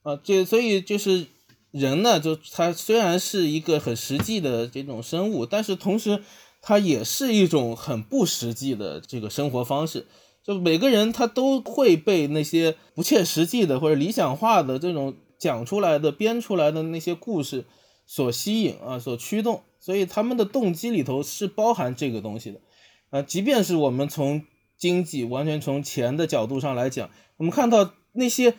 [0.03, 0.21] 啊。
[0.23, 1.25] 这所以就是
[1.71, 6.23] 人呢，就他虽然是一个很实际的这种生物，但是同时
[6.61, 10.07] 它也是一种很不实际的这个生活方式。
[10.45, 17.65] 就每个人他都会被那些不切实际的或者理想化的这种讲出来的、编出来的那些故事
[18.07, 22.61] 所吸引啊，所驱动，所以他们的动机里头是包含这个东西的
[23.11, 23.23] 啊。
[23.23, 24.43] 即便是我们从
[24.77, 28.55] 经济完全从钱的角度上来讲，我们看到那些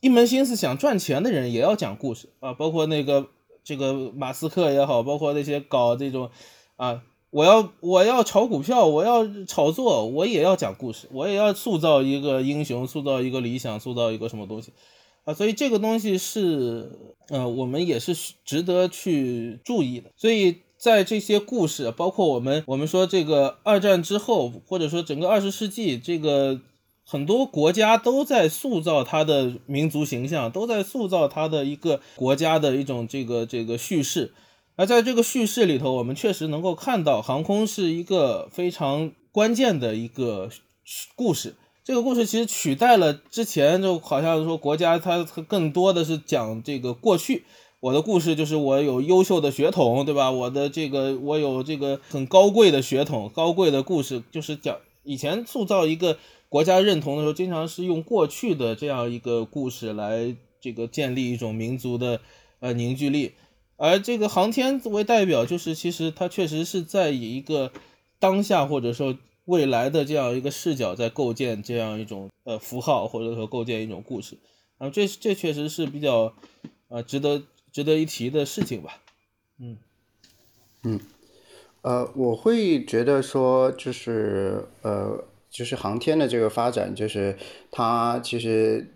[0.00, 3.28] 一门心思想赚钱的人也要讲故事啊，包括那个
[3.64, 6.30] 这个马斯克也好，包括那些搞这种
[6.76, 7.02] 啊。
[7.30, 14.72] 我要我要炒股票，我要炒作，我也要讲故事，我也要塑造一个英雄，塑造一个理想，塑造一个什么东西
[15.24, 15.34] 啊？
[15.34, 16.90] 所以这个东西是，
[17.28, 18.14] 呃，我们也是
[18.46, 20.10] 值得去注意的。
[20.16, 26.58] 所以在这些故事，包括我们我们说这个二战之后，或者说整个二十世纪，这个
[27.04, 34.32] 很多国家都在塑造它的民族形象，都在塑造它的一个国家的一种这个这个叙事。
[34.78, 40.48] 而在这个叙事里头，我们确实能够看到航空是一个非常关键的一个
[41.16, 41.56] 故事。
[41.82, 47.42] 这个故事其实取代了之前，就好像说国家它更多的是讲这个过去。
[47.80, 50.30] 我的故事就是我有优秀的血统，对吧？
[50.30, 56.16] 我的这个我有这个很高贵的血统，高贵的故事就是讲以前塑造一个
[56.48, 62.20] 国家认同的时候，经常是用过去的这样一个故事来这个建立一种民族的
[62.60, 63.32] 呃凝聚力。
[63.78, 67.72] 而这个航天为代表，就是其实它确实是在以一个
[68.18, 74.36] 当下或者说未来的这样一个视角，在构建这样一种呃符号，或者说构建一种故事。
[74.78, 76.34] 啊，这这确实是比较
[76.88, 79.00] 呃值得值得一提的事情吧。
[79.60, 79.76] 嗯
[80.82, 81.00] 嗯，
[81.82, 87.38] 呃，我会觉得说，就是呃，就是航天的这个发展，就是
[87.70, 88.94] 它其实。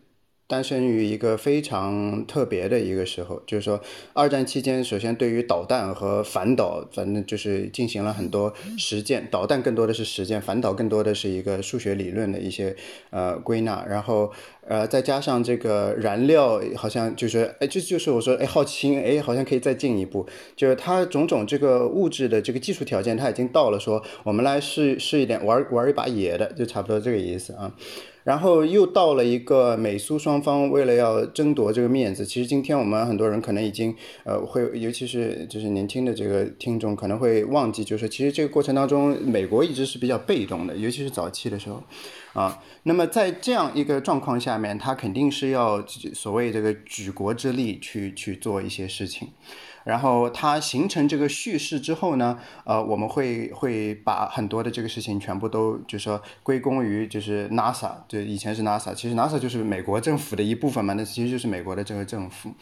[0.52, 3.80] 诞生于一个非常特别的一个时候，就是说，
[4.12, 9.26] 二战期间，首先对于导弹和反导，反正就是进行了很多实践。
[9.30, 12.76] 导弹更多的是实践，反导更多的是一个数学理论的一些
[13.08, 13.82] 呃归纳。
[13.88, 14.30] 然后
[14.68, 27.72] 呃，再加上这个燃料，好像就是哎，这就是我说哎，好奇心哎，好像可以再进一步，就是它种种这个物质的这个技术条件，它已经到了说我们来试试一点，玩玩一把野的，就差不多这个意思啊。
[28.24, 41.82] 然后又到了一个美苏双方为了要争夺这个面子，其实今天我们很多人可能已经呃会，尤其是就是年轻的这个听众可能会忘记，就是其实这个过程当中，美国一直是比较被动的，尤其是早期的时候，
[42.32, 49.28] 啊，那么在这样一个状况下面，他肯定是要所谓这个举国之力去去做一些事情。
[49.84, 62.52] 然后它形成这个叙事之后呢，呃，我们会会把很多的这个事情全部都就说归功于就是 NASA，就以前是 NASA，其实 NASA 就是美国政府的一部分嘛，那其实就是美国的这个政府。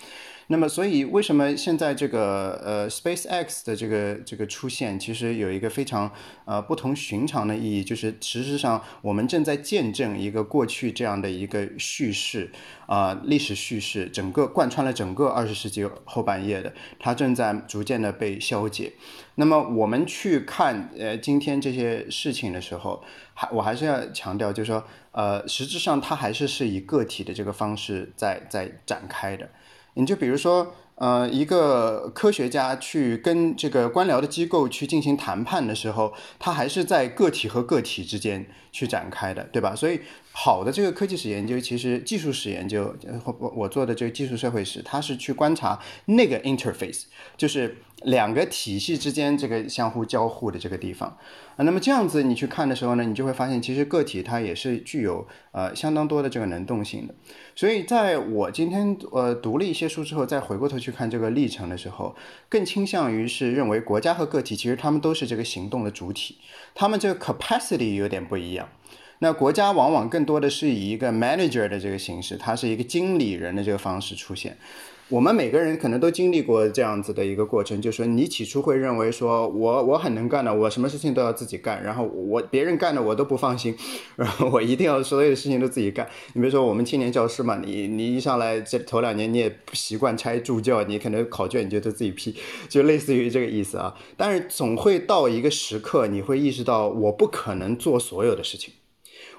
[0.52, 6.10] 那么，所以为什么现在这个呃 SpaceX 的这个这个出现，其实有一个非常
[6.44, 12.50] 呃不同寻常的意义，就是事实上我们正在见证一个过去这样的一个叙事
[12.86, 18.94] 啊历史叙事，整个贯穿了整个二十世纪后半叶的，它正在逐渐的被消解。
[19.36, 24.82] 那么我们去看呃今天这些事情的时候，还我还是要强调，就是说
[25.12, 29.48] 呃实质上它还是是以个体的这个方式在在展开的。
[29.94, 39.74] 你就比如说，呃，一个科学家去跟这个官僚的机构去进行谈判的时候，他还是在个体和个体之间去展开的，对吧？
[39.74, 40.00] 所以，
[40.42, 47.02] 好的这个科技史研究，其实技术史研究，我我做的这个技术社会史，它是去观察那个 interface，
[47.36, 51.14] 就是两个体系之间这个相互交互的这个地方。
[51.56, 57.14] 啊，那么这样子你去看的时候呢，你就会发现，其实个体它也是具有呃相当多的这个能动性的。
[57.54, 62.16] 所以，在我今天呃读了一些书之后，再回过头去看这个历程的时候，
[62.48, 66.38] 更倾向于是认为国家和个体其实他们都是这个行动的主体，
[66.74, 68.70] 他们这个 capacity 有点不一样。
[69.22, 74.56] 那国家往往更多的是以一个 manager 的这个形式，它是一个经理人的这个方式出现。
[75.10, 83.76] 我们每个人可能都经历过这样子的一个过程，就是说你起初会认为说我我很能干的，我什么事情都要自己干，然后我别人干的我都不放心，
[84.16, 86.08] 然后我一定要所有的事情都自己干。
[86.32, 92.34] 你比如说我们青年教师嘛，你你一上来这头两年你也不习惯拆助教，你可能考卷你就都自己批，
[92.70, 93.94] 就类似于这个意思啊。
[94.16, 98.72] 但是总会到一个时刻，你会意识到我不可能做所有的事情，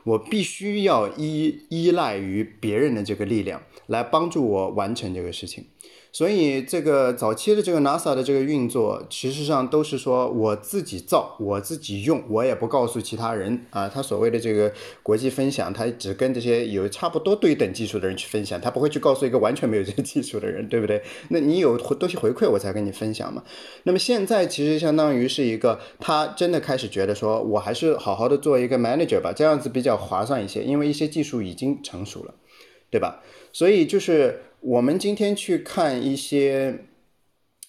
[0.04, 3.62] 我必须要依依赖于别人的这个力量。
[3.92, 5.66] 来帮助我完成这个事情，
[6.14, 13.88] 所以这个早期的这个 NASA 的这个运作，其实上都是说我自己造，我自己用，我也不告诉其他人啊。
[13.88, 14.72] 他所谓的这个
[15.02, 21.02] 国际分享，他只跟这些有差不多对等技术的人去分享，他不会去告诉一个完全没有这个技术的人，对不对？
[21.30, 23.42] 那你有东西回馈，我才跟你分享嘛。
[23.84, 32.34] 那么现在其实相当于是一个，他真的开始觉得说，我还是好好的做一个 manager 吧，这样子比较划算一些，因为一些技术已经成熟了，
[32.90, 33.22] 对吧？
[33.54, 36.82] 所以就是我们今天去看一些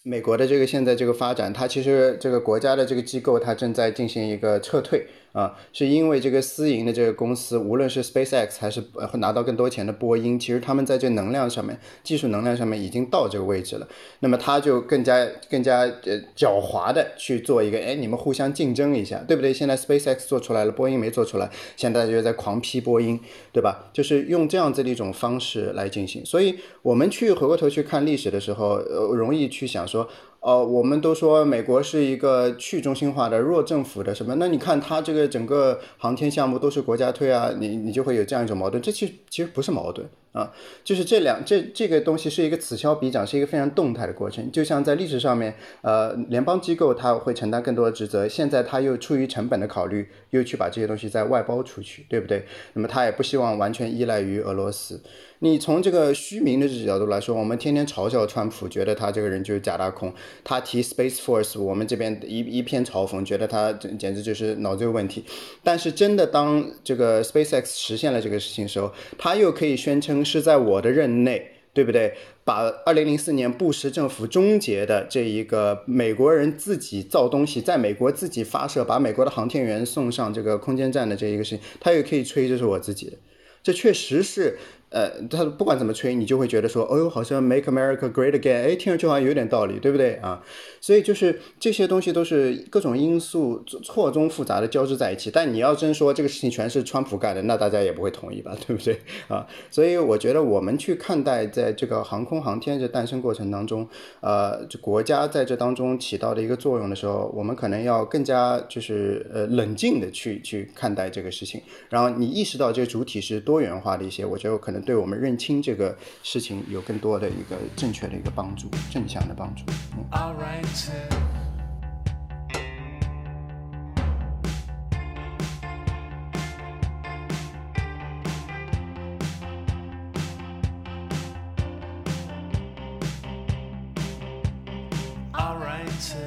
[0.02, 5.06] 美国的这个现在这个发展，它其实这个国家的这个机构它正在进行一个撤退。
[5.32, 13.88] 啊，是因为这个私营的这个公司，无论是 SpaceX 还是会拿到更多钱的波音，其实他们在这能量上面、技术能量上面已经到这个位置了。
[14.20, 19.54] 那么他就更加、更加呃狡猾的去做一个，哎，你们互相竞争一下，对不对？
[19.54, 23.18] 现在 SpaceX 做出来了，波音没做出来，现在大家就在狂批波音，
[23.52, 23.90] 对吧？
[23.92, 26.22] 就是用这样子的一种方式来进行。
[26.26, 30.06] 所以我们去回过头去看历史的时候，呃，容易去想说。
[30.42, 34.34] 哦，我们都说美国是一个去中心化的弱政府的什么？
[34.40, 38.82] 那你看它这个整个航天项目都是国家推啊，你你就会有这样一种矛盾。
[38.82, 40.52] 这其实其实不是矛盾啊，
[40.82, 44.50] 就是这两这这个东西是一个此消彼长，是一个非常动态的过程。
[44.50, 52.44] 就像在历史上面，呃，联邦机构它会承担更多的职责，现在它又出于成本的考虑，又去把这些东西再外包出去，对不对？
[52.72, 55.00] 那么它也不希望完全依赖于俄罗斯。
[55.44, 60.14] 你从这个虚名的这角度来说，我们天天嘲笑川普，觉得他这个人就是假大空。
[60.44, 65.24] 他提 Space Force，我们这边一一片嘲讽，觉得他简直就是脑子有问题。
[65.64, 72.14] 但是真的当这个 SpaceX 实现了这个事情的时候，他又可以宣称是在我的任内，对不对？
[72.44, 83.16] 把2004年布什政府终结的这一个美国人自己造东西，在美国自己发射，把美国的航天员送上这个空间站的这一个事情，他又可以吹这是我自己的。
[83.64, 84.56] 这确实是。
[84.92, 90.42] 呃，他不管怎么吹，你就会觉得说，哦呦，好像 Make America Great Again，哎，听上去好像有点道理，对不对啊？
[90.82, 95.30] 所以就是这些东西都是各种因素错综复杂的交织在一起。
[95.30, 99.46] 但你要真说这个事情全是川普干的，那大家也不会同意吧， 对不对啊？
[99.70, 103.88] 所以我觉得我们去看待在这个航空航天这诞生过程当中，
[104.20, 111.58] 呃，这国家在这当中起到的一个作用的时候，我们可能要更加就是呃冷静的去去看待这个事情。
[111.88, 114.82] 然后你意识到这个主体是多元化的一些，我觉得可能。
[114.82, 119.62] 对我们认清这个事情有更多的一个正确的一个帮助，正向的帮助
[120.10, 120.71] all right。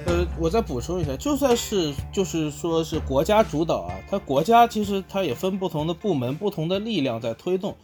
[0.05, 7.75] 呃我再补充一下就算是就是说是国家主导啊它国家其实它也分不同的部门不同的力量在推动。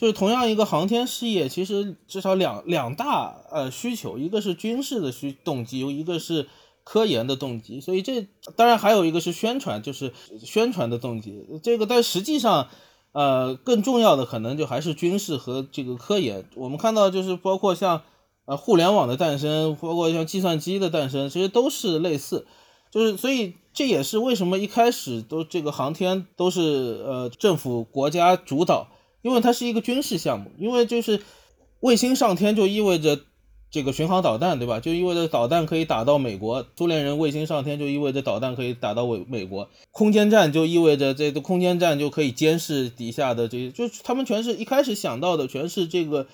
[0.00, 6.48] 就是同样一个航天事业，其实至少两两大呃需求，一个是军事的需动机，一个是
[6.84, 7.82] 科研的动机。
[7.82, 8.26] 所以这
[8.56, 11.44] 当然还有一个是宣传，就是宣传的动机。
[11.62, 12.68] 这个但实际上，
[13.12, 16.46] 呃，更重要的可能就还是军事和这个科研。
[16.56, 18.00] 我们看到就是包括像
[18.46, 22.46] 呃互联网的诞生，包括像计算机的诞生，其实都是类似。
[22.90, 28.88] 就是所以这也是为什么一开始都这个航天都是呃政府国家主导。
[29.22, 31.20] 因为它是一个军事项目，因为就是
[31.80, 33.20] 卫星上天就意味着
[33.70, 34.80] 这个巡航导弹，对吧？
[34.80, 46.26] 就意味着导弹可以打到美国，苏联人卫星上天就意味着导弹可以打到美美国，空间站就意味着这个空间站就可以监视底下的这些，就他们全是一开始想到的全是这个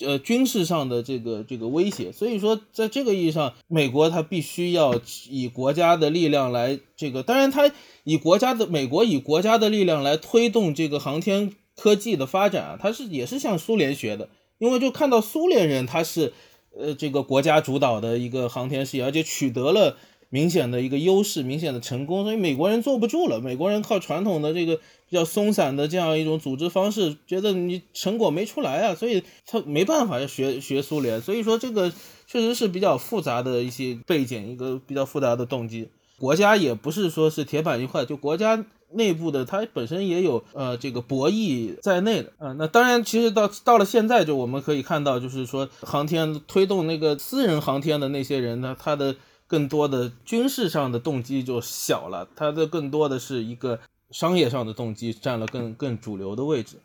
[0.00, 4.98] 呃军事上的这个这个威胁，所以说在这个意义上，美国它必须要
[5.28, 7.70] 以国家的力量来这个，当然它
[8.04, 11.54] 以国家的美国以国家的力量来推动这个航天。
[11.82, 14.28] 科技的发展啊，它是也是向苏联学的，
[14.58, 16.32] 因为就看到苏联人他是
[16.78, 19.96] 呃这个国家主导的一个航天事业，而且取得了
[20.30, 23.40] 明显的一个优势，明显的成功，所以美国人坐不住了。
[23.40, 31.20] 美国人靠传统的这个比较松散的这样一种组织方式，觉得你成果没出来啊，所以他 没办法要学学苏联。
[31.20, 31.92] 所以说这个
[32.28, 35.88] 确实是比较复杂的一些背景，一个比较复杂的动机。
[36.16, 38.64] 国家也不是说是铁板一块，就国家。
[38.94, 49.16] 内部的它本身也有呃这个博弈在内的啊，那当然其实到到了现在就我们可以看到，就是说航天推动那个私人航天的那些人呢，他的
[49.46, 53.78] 更多的军事上的动机就小了，他的更多的是一个
[54.10, 56.76] 商业上的动机占了更更主流的位置。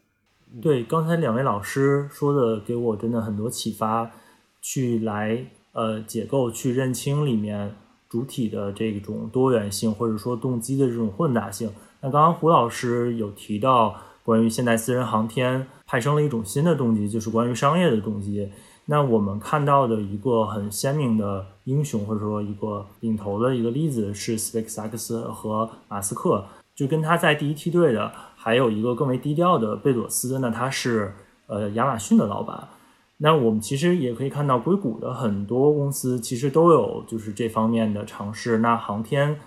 [0.62, 4.10] 对，刚才两位老师说的给我真的很多启发，
[4.62, 7.76] 去来呃解构去认清里面
[8.08, 11.70] 主体的这种多元性，或者说动机的这种混杂性。
[12.02, 18.52] 那刚刚胡老师有提到关于现代私人航天派生了一种新的动机，就是关于商业的动机。
[18.86, 26.46] 那我们看到的一个很鲜明的英雄，或者说一个领头的一个例子是 SpaceX 和马斯克。
[26.76, 31.12] 就跟他在第一梯队的还有一个更为低调的贝佐斯，那他是
[31.48, 32.68] 呃亚马逊的老板。
[33.18, 38.60] 那我们其实也可以看到硅谷的很多公司其实都有就是这方面的尝试。
[38.60, 39.40] 那航天。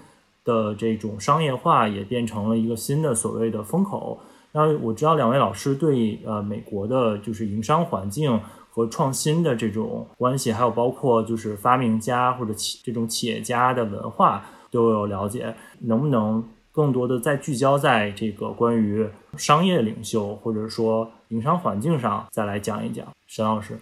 [0.45, 4.21] 的这种商业化也变成了一个新的所谓的风口。
[4.53, 15.55] 那我知道两位老师对呃美国的就是营商环境和创新的这种关系，还有包括就是发明家或者企这种企业家的文化都有了解。
[15.81, 23.07] 能不能更多的再聚焦在这个关于商业领袖或者说营商环境上再来讲一讲？
[23.29, 23.79] 沈老师，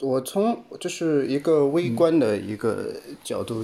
[0.00, 3.62] 我从就是一个微观的一个角度。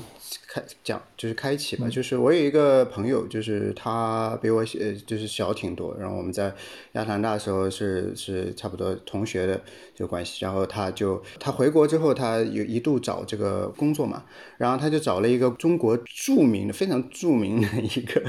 [0.59, 6.52] 开讲就是开启吧，就是我有一个朋友，就是他比我呃就是小挺多，然后我们在
[6.92, 9.61] 亚特兰大的时候是是差不多同学的
[9.94, 14.24] 这个关系，然后他就他回国之后，他有一度找这个工作嘛，
[14.59, 18.22] 然后他就找了一个中国著名的非常著名的一个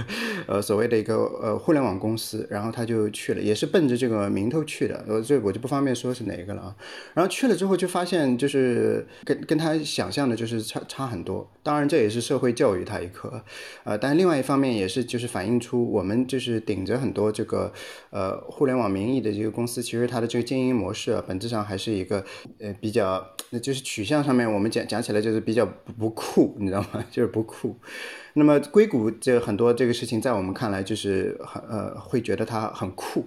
[0.47, 6.75] 呃所谓的一个呃互联网公司，然后他就去了，也是奔着这个名头去的，呃这我就不方便说是哪一个了啊，
[7.13, 11.89] 然后去了之后就发现就是跟跟他想象的就是差差很多，当然。
[11.89, 13.43] 这也是社会教育他一课，
[13.83, 17.71] 呃，但另外一方面也是就是反映出我们就是顶着很多这个
[18.09, 22.23] 呃互联网名义的这个公司，其实它的这个经营模式本质上还是一个
[22.59, 25.65] 呃比较，那就是取向上面我们讲讲起来就是比较
[25.97, 27.03] 不酷，你知道吗？
[27.11, 27.75] 就是不酷。
[28.33, 33.25] 那么硅谷这很多这个事情在我们看来就是很呃会觉得它很酷，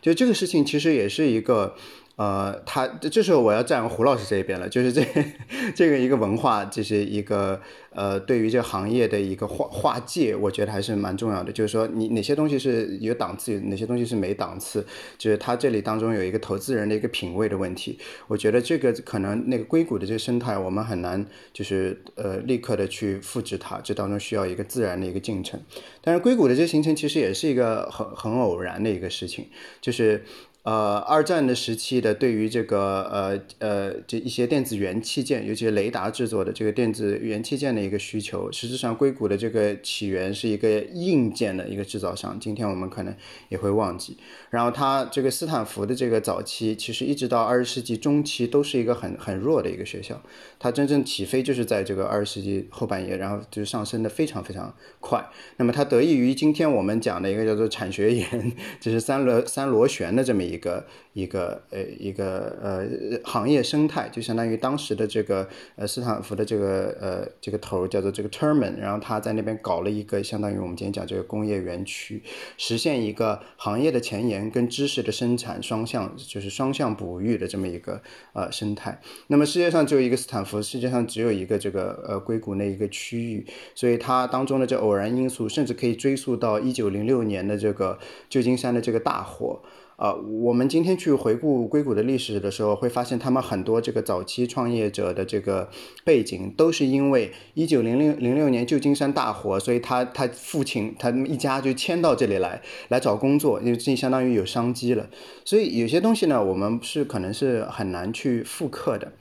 [0.00, 1.74] 就这个事情其实也是一个。
[2.22, 5.04] 呃，他这时候我要站胡老师这一边了，就是这
[5.74, 7.60] 这个一个文化，这是一个
[7.90, 11.50] 呃，对于这个行业的一个划划界，我觉得还是蛮重要的。
[11.50, 14.86] 就是说，你哪些东西是有档次，哪些东西是没档次，
[15.18, 17.98] 就是他这里当中有一个投资人的一个品味的问题。
[18.28, 25.60] 我觉得这个可能那个硅谷的这个生态，我们很难就是呃立刻的去复制它，这当中需要一个自然的一个进程。
[26.02, 29.46] 但是硅谷的这个形成其实也是一个很很偶然的一个事情，
[29.80, 30.22] 就是。
[30.64, 42.38] 呃，二战的时期的对于这个呃呃这一些电子元器件，尤其是雷达制作的这个电子元器件的一个需求，实质上硅谷的这个起源是一个硬件的一个制造商。
[42.38, 43.12] 今天我们可能
[43.48, 44.16] 也会忘记。
[44.50, 50.22] 然后它这个斯坦福的这个早期，其实一直到二十世纪中期都是一个很很弱的一个学校。
[50.60, 55.28] 它真正起飞就是在这个二十世纪后半叶，然后就上升的非常非常快。
[55.56, 60.51] 那么它得益于今天我们讲的一个叫做产学研， 就是三螺三螺旋的这么一。
[60.52, 72.22] 一个一个呃一个呃行业生态，就相当于当时的这个呃斯坦福的这个呃这个头叫做这个 Terman，然后他在那边搞了一个相当于我们今天讲这个工业园区，
[72.58, 78.00] 实现一个行业的前沿跟知识的生产双向，就是双向哺育的这么一个
[78.34, 79.00] 呃生态。
[79.28, 87.98] 那么世界上只有一个斯坦福，世界上只有一个这个呃硅谷那一个区域，所以它当中的这偶然因素，甚至可以追溯到一九零六年的这个
[88.28, 89.60] 旧金山的这个大火。
[90.02, 95.70] 啊，我们今天去回顾硅谷的历史的时候，会发现他们很多这个早期创业者的这个
[96.02, 105.08] 背景，都是因为一九零零零六年旧金山大火，所以他他父亲他们一家就迁到这里来来找工作，因为这相当于有商机了。
[105.44, 109.12] 所以有些东西呢，我们是可能是很难去复刻的。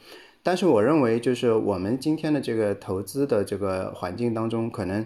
[0.42, 5.06] 但是我认为，就是我们今天的这个投资的这个环境当中，可能，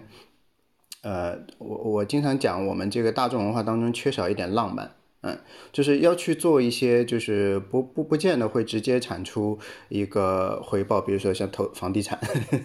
[1.02, 4.92] 呃，我我经常讲，我们这个大众文化当中缺少一点浪漫。
[5.26, 5.36] 嗯，
[5.72, 9.58] 就是要去做一些，就是不不不见得会直接产出
[9.88, 12.16] 一个回报，比如说像投房地产，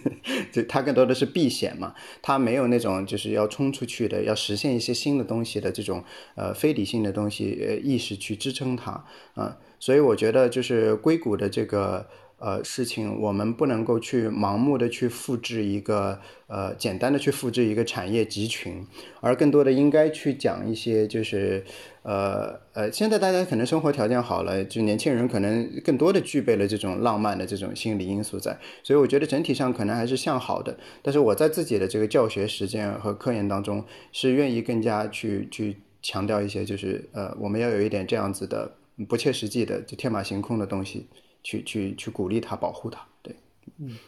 [0.52, 1.92] 就它更多的是避险嘛，
[2.22, 6.04] 它没有那种就是要冲出去的，要实现一些新的东西的这种
[6.36, 9.04] 呃非理性的东西呃意识去支撑它
[9.36, 12.06] 嗯，所以我觉得就是硅谷的这个。
[12.44, 16.18] 呃，事情我们不能够去盲目的去复制一个
[16.48, 18.84] 呃简单的去复制一个产业集群，
[19.20, 21.64] 而更多的应该去讲一些就是
[22.02, 30.76] 呃呃，现在大家可能生活条件好了，就年轻人可能更多的具备了这种浪漫的这种心理因素在，所以我觉得整体上可能还是向好的。
[31.00, 38.72] 但是我在自己的这个教学实践和科研当中，是愿意更加去去强调一些，就是呃，我们要有一点这样子的
[39.08, 41.06] 不切实际的就天马行空的东西。
[41.42, 43.34] 去去去鼓励他，保护他，对，
[43.78, 43.98] 嗯，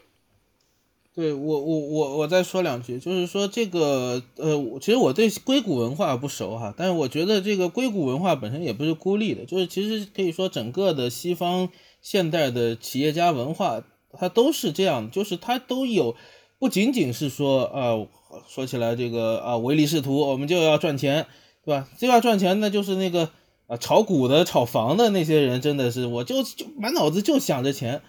[1.15, 11.69] 对我我我我再说两句，就是说这个呃，其实我对硅谷文化不熟哈，但是我觉得这个硅谷文化本身也不是孤立的，就是其实可以说整个的西方
[12.01, 13.83] 现代的企业家文化，
[14.13, 16.15] 它都是这样，就是它都有，
[16.59, 17.95] 不仅仅是说啊，
[18.49, 21.27] 说起来这个啊唯利是图，我们就要赚钱，
[21.65, 21.89] 对吧？
[21.99, 23.31] 就要赚钱，那就是那个。
[23.67, 28.03] 啊，炒股的、炒房的那些人真的是，我就就满脑子就想着钱。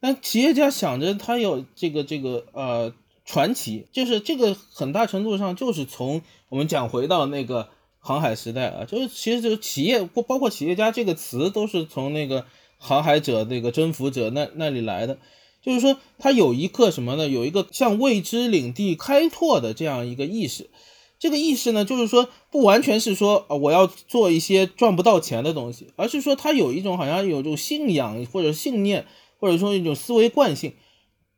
[0.00, 2.92] 但企业家想着他有这个这个呃
[3.24, 12.46] 传奇，就是这个很大程度上就是从我们讲回到那个航海时代啊，就是其实就是企业不包括企业家这个词都是从那个
[12.78, 15.18] 航海者那个征服者那那里来的，
[15.62, 17.28] 就是说他有一个什么呢？
[17.28, 20.68] 有一个向未知领地开拓的这样一个意识。
[21.22, 29.06] 这个意识呢，就是说不完全是说啊，我要做一些赚不到钱的东西，而是说他有一种好像有一种信仰或者信念，
[29.38, 30.72] 或者说一种思维惯性，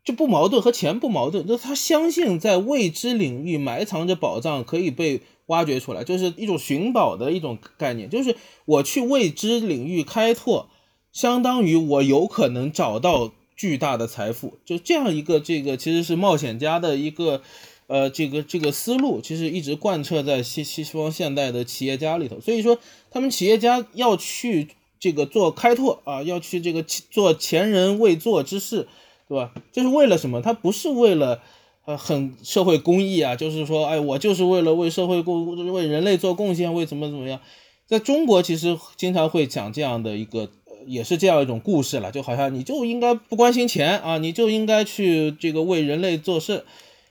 [0.03, 10.70] 就不矛盾和钱不矛盾，就是他相信在未知领域埋藏着宝藏可以被挖掘出来，就是一种寻宝的一种概念，就是我去未知领域开拓，
[11.12, 17.43] 相当于我有可能找到巨大的财富，就这样一个这个其实是冒险家的一个。
[17.87, 22.78] 呃，这个这个思路其实一直贯彻在西西方现代的企业家里头，所以说
[23.11, 24.68] 他们企业家要去
[24.99, 28.89] 这个做开拓啊，要去这个做前人未做之事，
[29.28, 29.53] 对吧？
[29.70, 30.41] 这是为了什么？
[30.41, 31.43] 他不是为了
[31.85, 37.39] 呃很社会公益啊，就是说，哎，我就是为了为社会贡为人类做贡献，为怎么怎么样？
[37.87, 40.49] 在中国其实经常会讲这样的一个，
[40.87, 46.64] 也是这样一种故事了，就好像你就应该不关心钱啊，你就应该去这个为人类做事。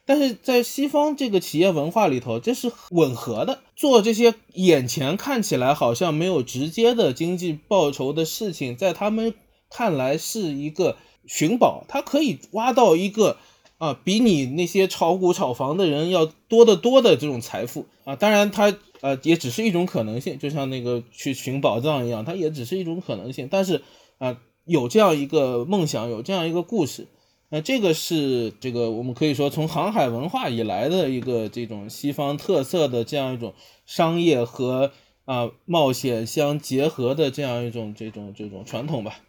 [0.05, 3.59] 但是在西方这个企业文化里头，这是吻合的。
[3.75, 9.33] 做这些眼前看起来好像没有直接的经济报酬的事情，在他们
[9.69, 13.37] 看来是一个寻宝，他可以挖到一个
[13.77, 18.15] 啊，比你那些炒股炒房的人要多得多的这种财富啊。
[18.15, 23.47] 当然，它呃也只是一种可能性，就像那个去寻宝藏一样，它也只是一种可能性。
[23.49, 23.81] 但是
[24.17, 27.07] 啊，有这样一个梦想，有这样一个故事。
[27.53, 33.53] 那这个是这个我们可以说从航海文化以来的一个这种西方特色的这样一种
[33.85, 34.91] 商业和
[35.25, 39.19] 啊冒险相结合的这样一种这种这种传统吧。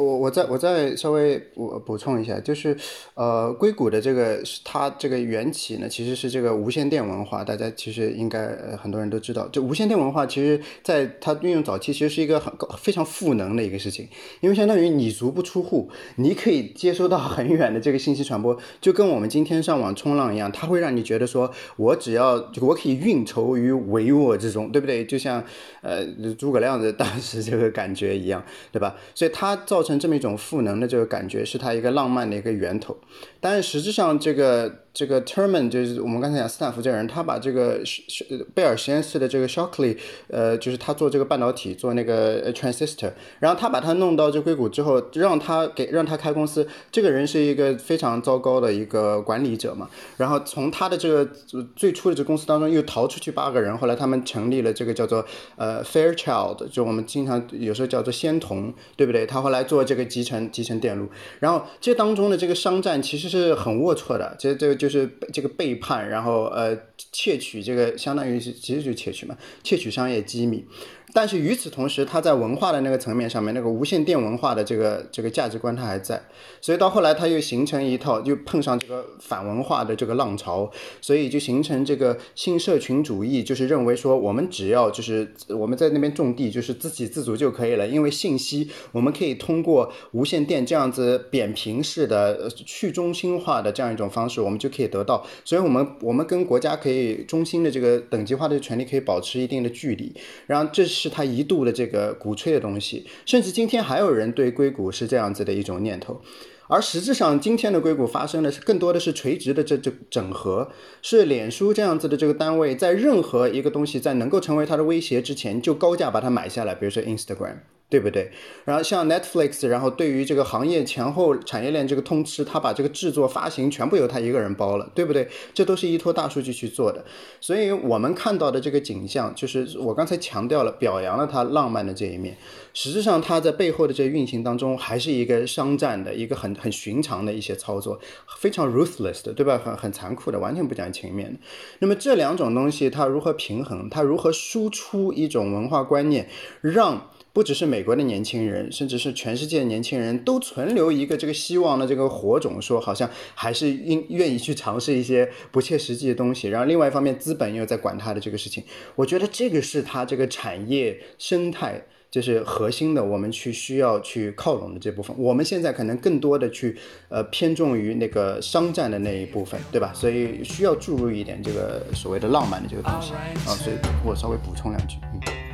[0.00, 2.74] 我我再我再稍微我补充一下，就是
[3.14, 8.48] 呃，硅谷的这个它这个缘起呢，其实是这个无线电文化，大家其实应该
[8.80, 9.46] 很多人都知道。
[9.48, 14.08] 就无线电文化，其实在它运用早期，其实是一个很非常赋能的一个事情，
[14.40, 25.04] 因为相当于你足不出户，你可以接收到很远的这个信息传播，就跟我们今天上网冲浪一样，它会让你觉得说我只要我可以运筹于帷幄之中，对不对？
[25.04, 25.44] 就像
[25.82, 26.06] 呃
[26.38, 28.42] 诸葛亮的当时这个感觉一样，
[28.72, 28.96] 对吧？
[29.14, 29.89] 所以它造成。
[29.98, 32.96] 这么一种赋能的这个感觉，是它一个浪漫的一个源头。
[33.40, 38.24] 但是实际上，这个这个 Terman 就是我们刚才讲斯坦福这个人，他把这个是是
[38.54, 51.30] 贝尔实验室的这个 Shockley，呃，就是他做这个半导体，做那个 transistor，然后他把他弄到这硅谷之后，让他给让他开公司，这个人是一个非常糟糕的一个管理者嘛，然后从他的这个
[51.76, 55.24] 最初的这公司当中又逃出去八个人，后来他们成立了这个叫做
[55.54, 59.24] 呃 Fairchild，就我们经常有时候叫做仙童，对不对？
[59.24, 64.79] 他后来做这个集成集成电路，然后这当中的这个商战其实是很龌龊的，这这个。
[64.80, 66.74] 就是这个背叛，然后呃
[67.12, 70.64] 窃取这个，相当于是其实就窃取嘛，窃取商业机密。
[71.12, 76.22] 但是与此同时，他在文化的那个层面上面，那个无线电文化的这个这个价值观他还在，
[76.60, 100.14] 所以到后来他又形成一套，就碰上这个反文化的这个浪潮，所以就形成这个新社群主义，就是认为说我们只要就是我们在那边种地，就是自给自足就可以了，因为信息我们可以通过无线电这样子扁平式的去中心化的这样一种方式，我们就可以得到，所以我们我们跟国家可以中心的这个等级化的权利可以保持一定的距离，
[100.46, 100.99] 然后这是。
[101.00, 106.20] 是他一度的这个鼓吹的东西，甚至今天还有人对硅谷是这样子的一种念头，
[106.68, 110.70] 而实质上今天的硅谷发生的是更多的是垂直的这这整合，
[111.00, 117.60] 是脸书这样子的这个单位在任何一个东西在能够成为它的威胁之前就高价把它买下来，比如说 Instagram。
[117.90, 118.30] 对不对？
[118.64, 125.28] 然后像 Netflix，然后对于这个行业前后产业链这个通吃，他把这个制作发行全部由他一个人包了，对不对？
[125.52, 127.04] 这都是依托大数据去做的。
[127.40, 132.36] 所以我们看到的这个景象，就是我刚才强调了，表扬了他浪漫的这一面。
[132.72, 137.98] 实质上，他在背后的这运行当中，还是一个商战的一个很很寻常的一些操作，
[138.38, 139.60] 非常 ruthless 的，对吧？
[139.64, 141.40] 很很残酷的，完全不讲情面的。
[141.80, 143.90] 那么这两种东西，它如何平衡？
[143.90, 146.28] 它如何输出一种文化观念，
[146.60, 147.10] 让？
[147.32, 156.48] 不只是美国的年轻人，甚至是全世界的年轻人都存留一个这个希望的这个火种，说好像还是应愿意去尝试一些不切实际的东西。
[156.48, 158.64] 然后另外一方面，资本又在管他的这个事情，
[158.96, 165.14] 我觉得这个是他这个产业生态就是核心的，我们去需要去靠拢的这部分。
[165.16, 166.76] 我们现在可能更多的去
[167.08, 169.92] 呃偏重于那个商战的那一部分，对吧？
[169.94, 173.12] 所以需要注入一点这个所谓的浪漫的这个东西
[173.48, 173.54] 啊。
[173.54, 175.49] 所以我稍微补充两句，嗯。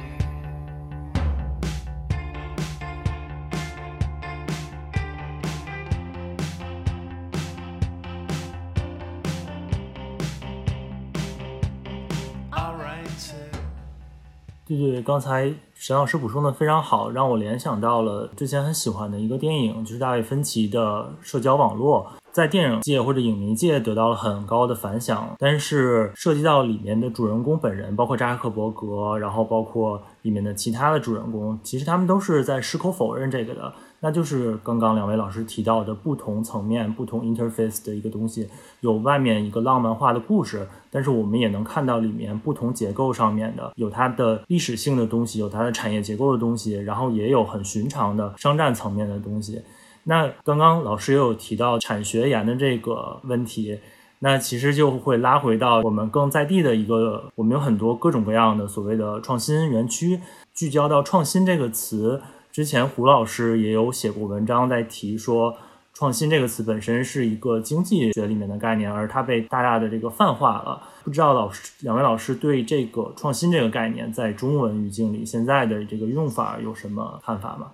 [14.67, 25.37] 对对对，刚才沈老师补充的非常好，让我联想到了之前很喜欢的一个电影，就是大卫芬奇的《社交网络》，在电影界或者影迷界得到了很高的反响。
[25.39, 33.73] 但是涉及到里面的主人公本人，包括扎克伯格，然后包括里面的其他的主人公，其实他们都是在矢口否认这个的。
[34.01, 38.47] 那就是刚刚两位老师提到的不同层面、不同 interface 的一个东西，
[38.81, 49.63] 有外面一个浪漫化的故事，但是我们也能看到里面不同结构上面的，有它的历史性的东西，有它的产业结构的东西，然后也有很寻常的商战层面的东西。
[50.05, 53.81] 那刚刚老师也有提到产学研的这个问题，
[54.19, 60.21] 那其实就会拉回到我们更在地的一个，我们有很多各种各样的所谓的创新园区，
[60.55, 62.21] 聚焦到创新这个词。
[62.57, 65.55] 之前胡老师也有写过文章，在提说
[65.93, 70.83] “创新”这个词本身是一个经济学里面的概念，而它被大大的这个泛化了。
[71.05, 77.73] 不知道老师两位老师对这个“创新”这个概念在中文语境里现在的这个用法有什么看法吗？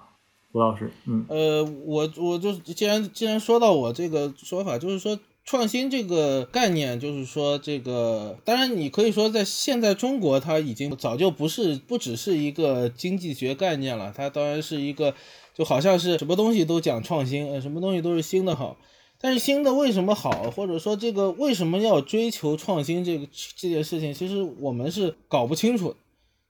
[0.50, 5.16] 胡老师，嗯，呃，我我就既然既然说到我这个说法，就是说。
[5.44, 15.14] 创新这个概念，就是说，这个当然你可以说，在现在中国，它已经早就不是不只是一个经济学概念了，它当然是一个，
[15.52, 18.76] 就好像是什么东西都讲创新，呃，什么东西都是新的好。
[19.20, 23.26] 但是新的为什么好，或者说这个为什么要追求创新这个
[23.56, 25.96] 这件事情，其实我们是搞不清楚。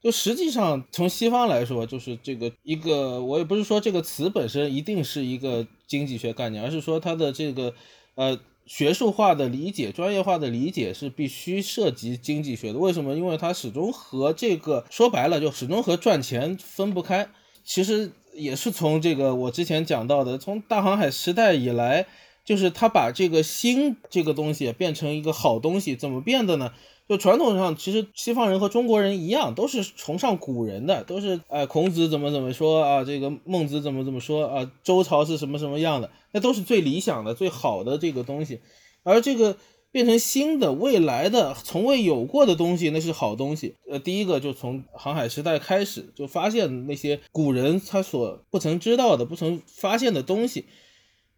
[0.03, 7.73] 就实际上从西方来说，就是这个一个，我也不是说这个词本身一定是一个经济学概念，而是说它的这个，
[8.17, 8.39] 呃。
[8.67, 12.79] 学术化的理解、专业化的理解是必须涉及经济学的。
[12.79, 13.15] 为什么？
[13.15, 17.29] 因为它始终和这个说白了，就始终和赚钱分不开。
[17.65, 22.07] 其实也是从这个我之前讲到的，从大航海时代以来，
[22.45, 26.73] 就是他把这个新这个东西变成一个好东西，怎么变的呢？
[27.09, 38.61] 就传统上，其实西方人和中国人一样，都是崇尚古人的，都是哎，孔子怎么怎么说啊，这个孟子怎么怎么说啊，周朝是什么什么样的，那都是最理想的、最好的这个东西。
[39.03, 39.57] 而这个
[39.91, 43.75] 变成新的、未来的、从未有过的东西，那是好东西。
[43.91, 50.65] 呃，第一个就从航海时代开始，就发现那些古人他所不曾知道的、不曾发现的东西。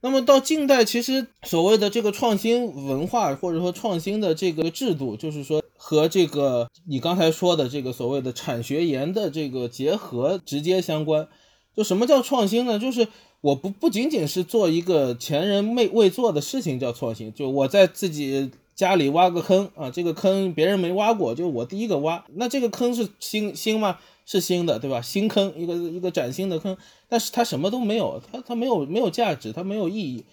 [0.05, 11.27] 那么到近代，其实所谓的这个创新文化或者说创新的这个制度，就是说和这个你刚才说的这个所谓的产学研的这个结合直接相关。
[11.75, 12.79] 就什么叫创新呢？
[12.79, 13.09] 就是
[13.41, 23.97] 我不不仅仅是做一个前人没未做的事情叫创新，就我在自己家里挖个坑啊，这个坑别人没挖过，就我第一个挖，那这个坑是新新吗？
[24.25, 25.01] 是新的，对吧？
[25.01, 26.77] 新坑，一个一个崭新的坑，
[27.09, 30.25] 但是它什么都没有，它它没有没有价值，它没有意义。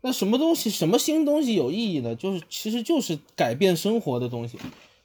[0.00, 2.14] 那什么东西，什么新东西有意义呢？
[2.14, 4.58] 就是其实就是改变生活的东西。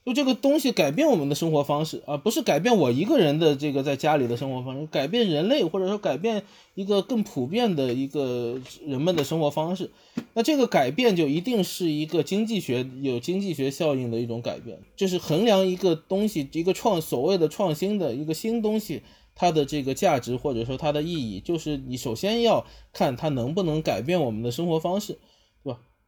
[0.10, 6.42] 就这个东西改变我们的生活方式而不是改变我一个人的这个在家里的生活方式，改变人类或者说改变
[6.74, 9.92] 一个更普遍的一个人们的生活方式。
[10.34, 19.04] 那这个改变就一定是一个经济学有经济学效应的一种改变，就是衡量一个东西一个创所谓的创新的一个新东西
[19.36, 25.20] 它的这个价值或者说它的意义，就是你首先要看它能不能改变我们的生活方式。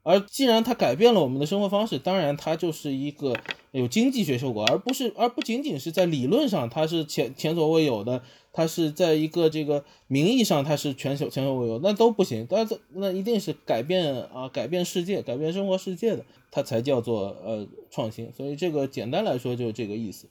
[0.04, 3.36] 而既然它改变了我们的生活方式，当然它就是一个
[3.72, 18.32] 有经济学效果，而不是而不仅仅是在理论上它是前前所未有的，它是在一个这个名义上它是全球前所未有，那都不行，但那一定是改变啊，改变世界，改变生活世界的，它才叫做呃创新。
[18.36, 20.28] 所以这个简单来说就是这个意思。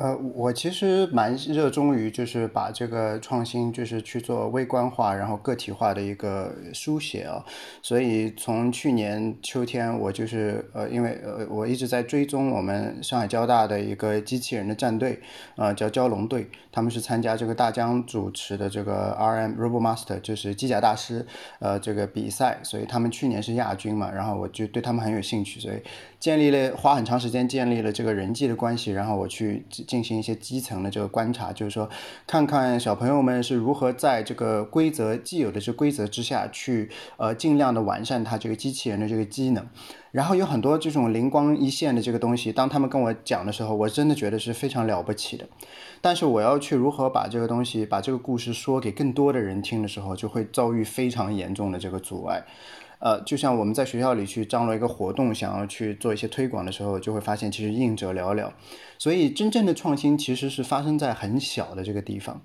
[0.00, 7.44] 呃，我其实蛮热衷于就是把这个创新就是去做微观化，然后个体化的一个书写啊。
[7.82, 15.18] 所以从去年秋天，我就是呃，因为呃，我一直在追踪我们上海交大的一个机器人的战队，
[15.56, 16.48] 呃，叫蛟龙队，
[16.78, 21.26] 他们是参加这个大疆主持的这个 RM Robo Master，就是机甲大师，
[21.58, 25.82] 呃，这个比赛，所以他们去年是亚军嘛，然后我就对他们很有兴趣，所以
[26.20, 29.66] 建立了花很长时间建立了这个人际的关系，然后我去。
[29.88, 31.88] 进行一些基层的这个观察，就是说，
[32.26, 39.66] 看看小朋友们是如何在这个规则既有的这规则之下去，呃，尽量的完善他这个机器人的这个机能。
[40.10, 45.46] 然后有很多这种灵光一现的这个东西，当他们跟我讲的时候，我真的觉得是非常了不起的。
[46.00, 52.44] 但是我要去如何把这个东西，把这个故事说给更多的人听的时候，就会遭遇非常严重的这个阻碍。
[53.00, 58.50] 呃，就像我们在学校里去张罗一个活动，想要去做一些推广的时候，就会发现其实应者寥寥。
[58.98, 62.40] 所以真正的创新其实是发生在很小的这个地方。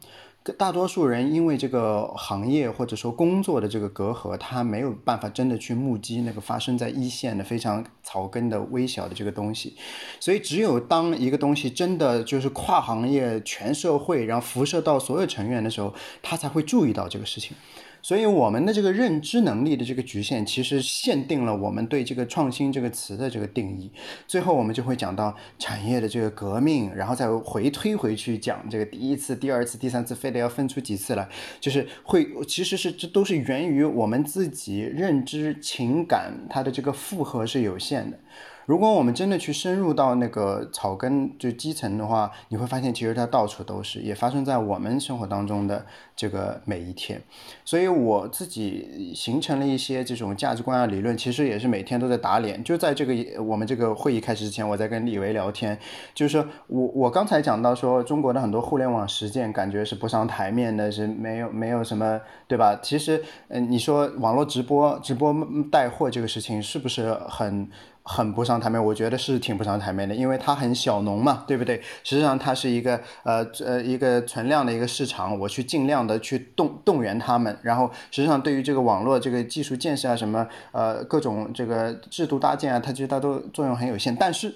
[0.51, 9.77] 大多数人因为这个行业或者说工作的这个隔阂，他没有办法真的去目击那个发生在一线的非常草根的微小的这个东西。
[10.19, 17.55] 所以只有当一个东西真的就是跨行业、全社会，然后辐射到所有成员的时候，他才会注意到这个事情。
[18.03, 23.89] 所以我们的这个认知能力的这个局限，其实限定了我们对这个创新这个词的这个定义。
[24.27, 31.25] 最后我们就会讲到产业的这个革命，然后再回推回去讲这个第一次、第二次、第三次，非得要分出几次来，
[31.61, 38.19] 就是会其实是这都是源于我们自己认知、情感它的这个负荷是有限的。
[38.65, 45.85] 如果我们真的去深入到那个草根就基层的话，你会发现其实它到处都是，也发生在我们生活当中的
[46.15, 47.21] 这个每一天。
[47.65, 52.63] 所以我自己形成了一些这种价值观啊理论，其实也是每天都在打脸。
[52.63, 55.77] 就在这个我们这个会议开始之前，我在跟李维聊天，
[56.13, 62.79] 就是说我我刚才讲到说中国的很多互联网实践感觉是不上台面的，是没有没有什么对吧？
[62.81, 65.35] 其实嗯，你说网络直播直播
[65.71, 67.69] 带货这个事情是不是很？
[68.05, 71.81] 很不上台面，我觉得是挺不上台面的，因为它很小农嘛，对不对？
[72.03, 84.13] 实际上它是一个呃呃一个存量的一个市场，我去尽量的去动动员他们，然后实际上对于这个网络这个技术建设啊什么呃各种这个制度搭建啊，它其实它都作用很有限。
[84.13, 84.53] 但是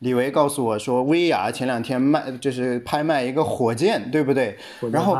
[0.00, 4.58] 李维告诉我说，薇娅前两天卖就是拍卖一个火箭，对不对？
[4.92, 5.16] 然后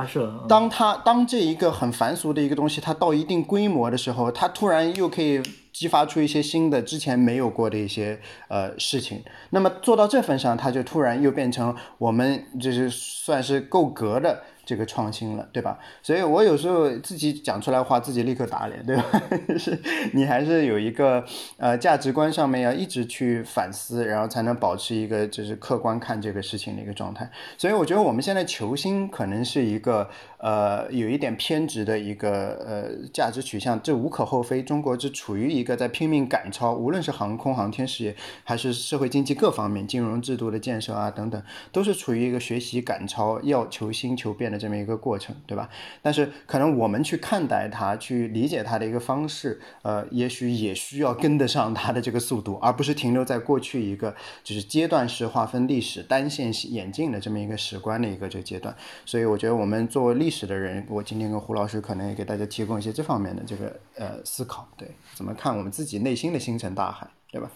[0.47, 5.41] 当它当这一个很凡俗的一个东西，它到一定规模的时候，它突然又可以。
[5.73, 8.19] 激发出一些新的、之前没有过的一些
[8.49, 14.43] 呃事情，那么做到这份上，它就突然又变成我们就是算是够格的。
[14.63, 15.77] 这个创新了，对吧？
[16.01, 19.03] 所以我有时候自己讲出来话，自己立刻打脸，对吧？
[19.59, 19.77] 是
[20.13, 21.25] 你还是有一个
[21.57, 27.29] 呃价值观上面要一直去反思，然后才能保持一个就是客观看这个事情的一个状态。
[27.59, 30.09] 所以我觉得我们现在求新可能是一个
[30.41, 34.63] 呃有一点偏执的一个呃价值取向，这无可厚非。
[34.63, 38.15] 中国是处于一个在拼命赶超，无论是航空航天事业
[38.45, 44.61] 还是社会经济各方面、金融制度的建设啊等等，都是处于一个学习赶超、要求新求变的。
[44.61, 45.71] 这么一个过程，对吧？
[46.03, 54.15] 但是可能我们去看待它、去理解它的一个方式，呃，也许也需要跟得上它的这个速度，而不是停留在过去一个
[54.45, 58.77] 就是阶段式划分历史、单线演进的这么一个史观的一个这个阶段。
[59.07, 67.51] 所以我觉得我们作为历历史的人，我今天跟胡老师可能也给大家提供一些这方面的这个呃思考，对，怎么看我们自己内心的星辰大海，对吧？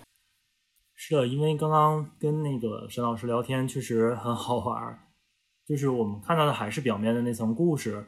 [0.96, 4.98] 是的，因为刚刚跟那个沈老师聊天确实很好玩儿，
[5.64, 8.04] 就是我们看到的还是表面的那层故事。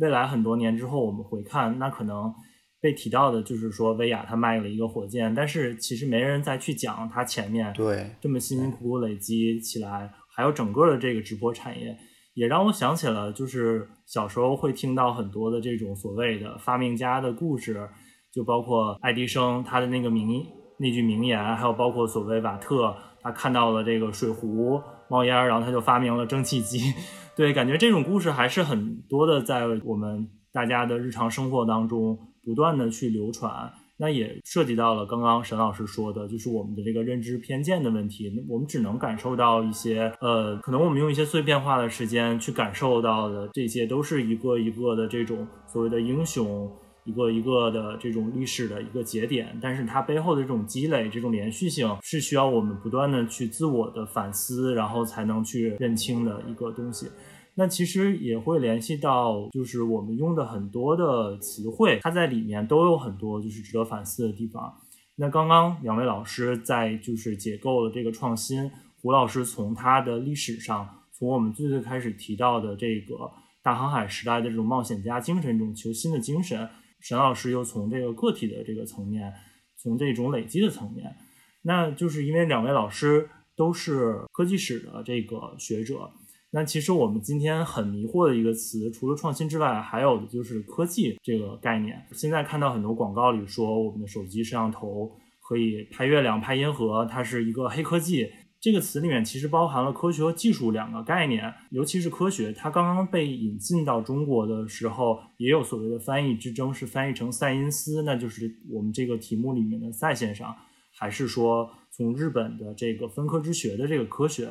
[0.00, 2.34] 未来很多年之后，我们回看，那可能
[2.80, 11.96] 被提到的就是说，薇娅她卖了一个火箭，但是其实没人再去讲她前面对这么辛辛苦苦累积起来，还有整个的这个直播产业，
[12.40, 17.86] 也让我想起了就是小时候会听到很多的这种所谓的发明家的故事，
[18.32, 20.42] 就包括爱迪生他的那个名
[20.78, 24.80] 那句名言，还有包括所谓瓦特他看到了这个水壶
[25.10, 26.94] 冒烟，然后他就发明了蒸汽机。
[27.36, 33.70] 对，感觉这种故事还是很多的，在我们大家的日常生活当中不断的去流传。
[34.00, 38.32] 那也涉及到了刚刚沈老师说的，就是我们的这个认知偏见的问题。
[38.48, 46.68] 我们只能感受到一些，呃，可能我们用一些碎片化的时间去感受到的，这些都是一个一个的这种所谓的英雄。
[47.04, 57.08] 一个一个的这种历史的一个节点，但是它背后的这种积累、这种连续性，是需要我们不断的去自我的反思，然后才能去认清的一个东西。
[57.54, 64.72] 那其实也会联系到，就是我们用的很多的词汇，它在里面都有很多就是值得反思的地方。
[65.16, 68.70] 那刚刚两位老师在就是解构了这个创新，
[69.02, 73.30] 胡老师从他的历史上，从我们最最开始提到的这个
[73.62, 76.68] 大航海时代的这种冒险家精神、这种求新的精神。
[77.00, 79.32] 沈老师又从这个个体的这个层面，
[79.76, 81.14] 从这种累积的层面，
[81.62, 86.10] 那就是因为两位老师都是科技史的这个学者，
[86.52, 92.04] 那其实我们今天很迷惑的一个词，除了创新之外，还有的就是科技这个概念。
[92.12, 95.10] 现在看到很多广告里说，我们的手机摄像头
[95.48, 98.28] 可以拍月亮、拍银河，它是一个黑科技。
[98.60, 110.52] 这个词里面其实包含了科学和技术两个概念，尤其是科学，它刚刚被引进到中国的时候，也有所谓的翻译之争，是翻译成赛因斯，那就是我们这个题目里面的赛先生，
[110.92, 114.50] 还是说从日本的这个分科之学的这个科学？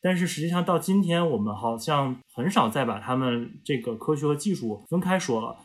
[0.00, 5.56] 但是实际上到今天，我们好像很少再把他们这个科学和技术分开说了。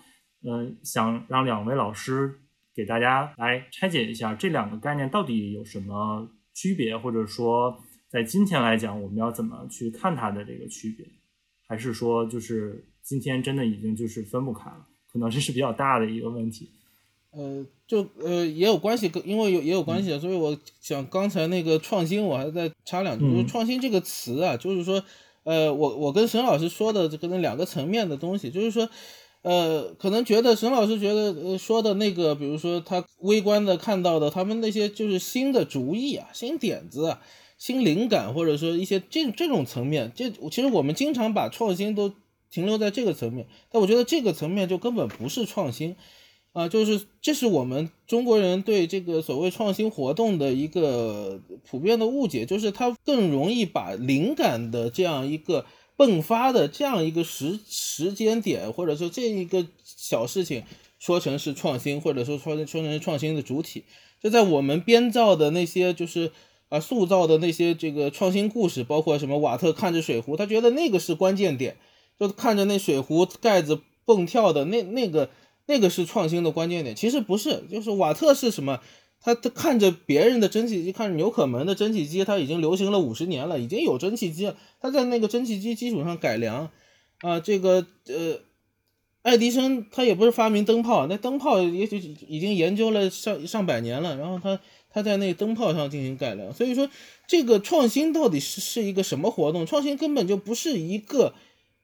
[0.46, 2.40] 嗯，想让两位老师
[2.76, 6.30] 给大家来拆解一下这两个概念到底有什么？
[6.56, 7.76] 区别，或者说
[8.08, 11.04] 在今天来讲，我们要怎么去看它的这个区别？
[11.68, 14.86] 还是说，就是今天真的已经就是分不开了？
[15.12, 16.70] 可能这是比较大的一个问题。
[17.36, 23.30] 呃，就呃也有关系，因为有也有关系，所以我想刚才那个创新，我还在插两句。
[23.30, 25.04] 就是创新这个词啊，就是说，
[25.44, 28.90] 呃，我我跟沈老师说的可能两个层面的东西，就是说。
[29.44, 37.22] 呃，可能觉得沈老师觉得呃说的那个，比如说他微观的看到的，他们那些就是新的主意啊、新点子啊、
[37.58, 42.14] 新灵感，或者说一些这这种层面，这其实我们经常把创新都
[42.50, 45.98] 停留在这个层面，但我觉得这个层面就根本不是创新
[46.54, 51.40] 啊，就是这是我们中国人对这个所谓创新活动的一个
[51.70, 55.66] 普遍的误解，就是他更容易把灵感的这样一个。
[55.96, 60.64] 迸发的这样一个时时间点，或者说这一个小事情，
[60.98, 63.86] 说成是创新，或者说说说成是创新的主体，
[64.20, 66.32] 就在我们编造的那些就是
[66.70, 71.78] 啊塑造的那些这个创新故事，包括什么瓦特看着水壶，他觉得那个是关键点，
[72.20, 75.30] 就看着那水壶盖子蹦跳的那那个
[75.66, 78.80] 那个是创新的关键点，其实不是，就是瓦特是什么？
[79.26, 84.58] 他他看着别人的蒸汽机，看着纽可门的蒸汽机，他已经流行了五十年了，已经有蒸汽机了。
[84.82, 86.70] 他在那个蒸汽机基础上改良，
[87.22, 88.42] 啊，这个呃，
[89.22, 91.98] 爱迪生他也不是发明灯泡，那灯泡也许
[92.28, 94.60] 已经研究了上上百年了，然后他
[94.90, 96.54] 他在那灯泡上进行改良。
[96.54, 96.90] 所以说，
[97.26, 99.66] 这个创新到底是是一个什么活动？
[99.66, 101.34] 创新根本就不是一个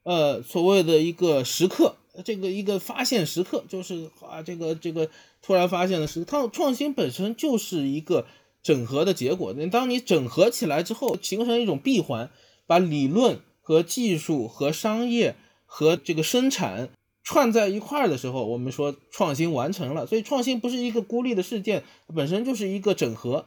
[0.03, 1.95] 呃所谓的一个时刻。
[2.23, 5.09] 这个一个发现时刻，就是啊，这个这个
[5.41, 8.25] 突然发现的是，它创新本身就是一个
[8.61, 9.53] 整合的结果。
[9.71, 12.29] 当你整合起来之后，形成一种闭环，
[12.67, 16.89] 把理论和技术和商业和这个生产
[17.23, 20.05] 串在一块儿的时候，我们说创新完成了。
[20.07, 21.83] 所以创新不是一个孤立的事件，
[22.15, 23.45] 本身就是一个整合。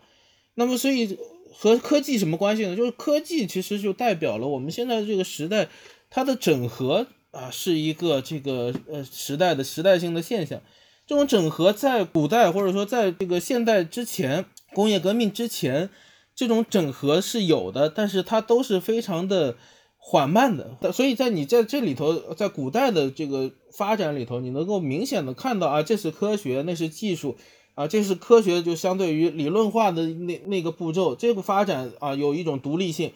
[0.55, 1.18] 那么，所以
[1.53, 2.77] 和科技什么关系呢？
[2.77, 5.68] 就是科技其实就代表了我们现在这个时代
[6.11, 7.07] 它的整合。
[7.33, 10.61] 啊，是一个这个呃时代的时代性的现象。
[11.05, 15.91] 这种整合在古代或者说在这个现代之前，工业革命之前，
[16.35, 19.57] 这种整合是有的，但是它都是非常的
[19.99, 20.93] 缓慢的。
[20.93, 27.37] 所以在你在这里头，在古代的这个发展里头，你能够明显的看到啊，这是科学，那是技术
[27.74, 33.12] 啊，这是科学就相对于理论化的那那个步骤，这个发展啊有一种独立性。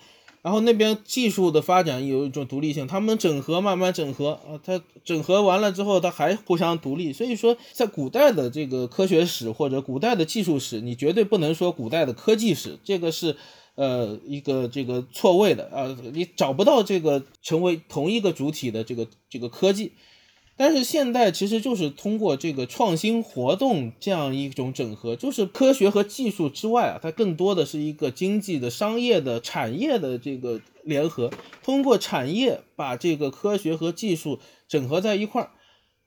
[0.47, 7.13] 然后那边技术的发展有一种独立性，他们整合慢慢整合啊，它整合完了之后，它还互相独立。
[7.13, 13.35] 所以说，在古代的这个科学史或者古代的技术史，你绝对不能说古代的科技史，这个是
[13.75, 19.95] 呃一个这个错位的啊，你找不到这个成为同一个主体的这个这个科技。
[20.59, 31.31] 但是现代其实就是通过这个创新活动这样一种整合，就是科学和技术之外啊，它更多的是一个经济的、商业的、产业的这个联合。
[31.63, 35.51] 通过产业把这个科学和技术整合在一块儿，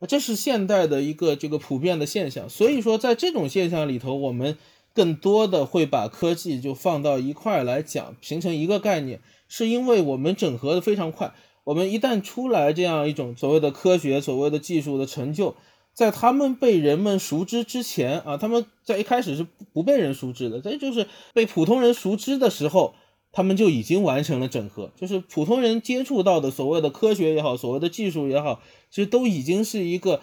[0.08, 2.50] 这是现代的一个这个普遍的现象。
[2.50, 4.58] 所以说，在这种现象里头，我们
[4.96, 11.34] 更多的会把科技就放到一块儿来讲，形成一个概念，是因为我们整合的非常快。
[11.70, 15.54] 我们一旦出来这样一种所谓的科学、所谓的技术的成就，
[15.94, 22.96] 在他们被人们熟知之前啊，他们在一开始是不被人熟知的，这就是被普通人熟知的时候，
[23.32, 30.22] 他们就已经完成了整合，就是普通人接触到的所谓的科学也好，所谓的技术也好，其实都已经是一个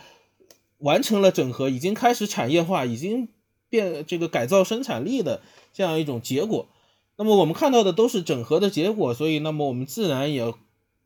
[0.78, 3.28] 完成了整合，已经开始产业化，已经
[3.70, 5.40] 变这个改造生产力的
[5.72, 6.66] 这样一种结果。
[7.16, 10.52] 那么我们看到的都是整合的结果，所以那么我们自然也。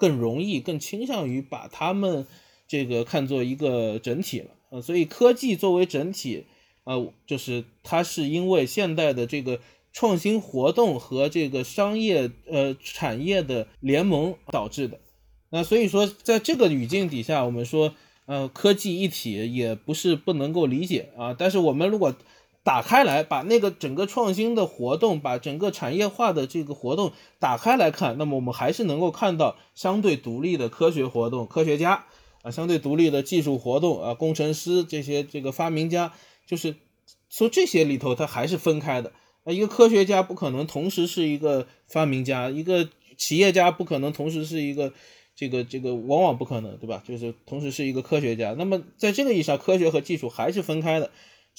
[0.01, 2.27] 更容易、更倾向于把它们
[2.67, 6.47] 这个看作一个整体了呃，所以科技作为整体
[6.85, 6.95] 啊，
[7.27, 9.61] 就是它是因为现代的这个
[9.93, 14.99] 创新活动和这个商业呃产业的联盟导致的。
[15.51, 17.95] 那所以说，在这个语境底下，我们说
[18.27, 22.15] 呃科技一体也不是不能够理解啊，但是我们如果
[22.63, 32.05] 打开来，把那个整个创新的活动，把整个产业化的这个活动打开来看，那么我们还是能够看到相对独立的科学活动，科学家
[32.43, 36.13] 啊，相对独立的技术活动啊，工程师这些这个发明家，
[36.47, 36.77] 就是
[37.31, 39.13] 说这些里头它还是分开的
[39.45, 39.53] 啊。
[39.53, 44.93] 一个科学家不可能同时是一个发明家，一个企业家不可能同时是一个
[45.35, 47.03] 这个这个，往往不可能，对吧？
[47.09, 48.55] 就是同时是一个科学家。
[48.59, 51.11] 那么在这个意义上，科学和技术还是分开的。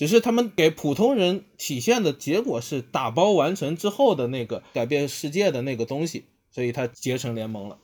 [0.02, 7.78] 只是他们给普通人体现的结果是打包完成之后的那个改变世界的那个东西，所以他结成联盟了。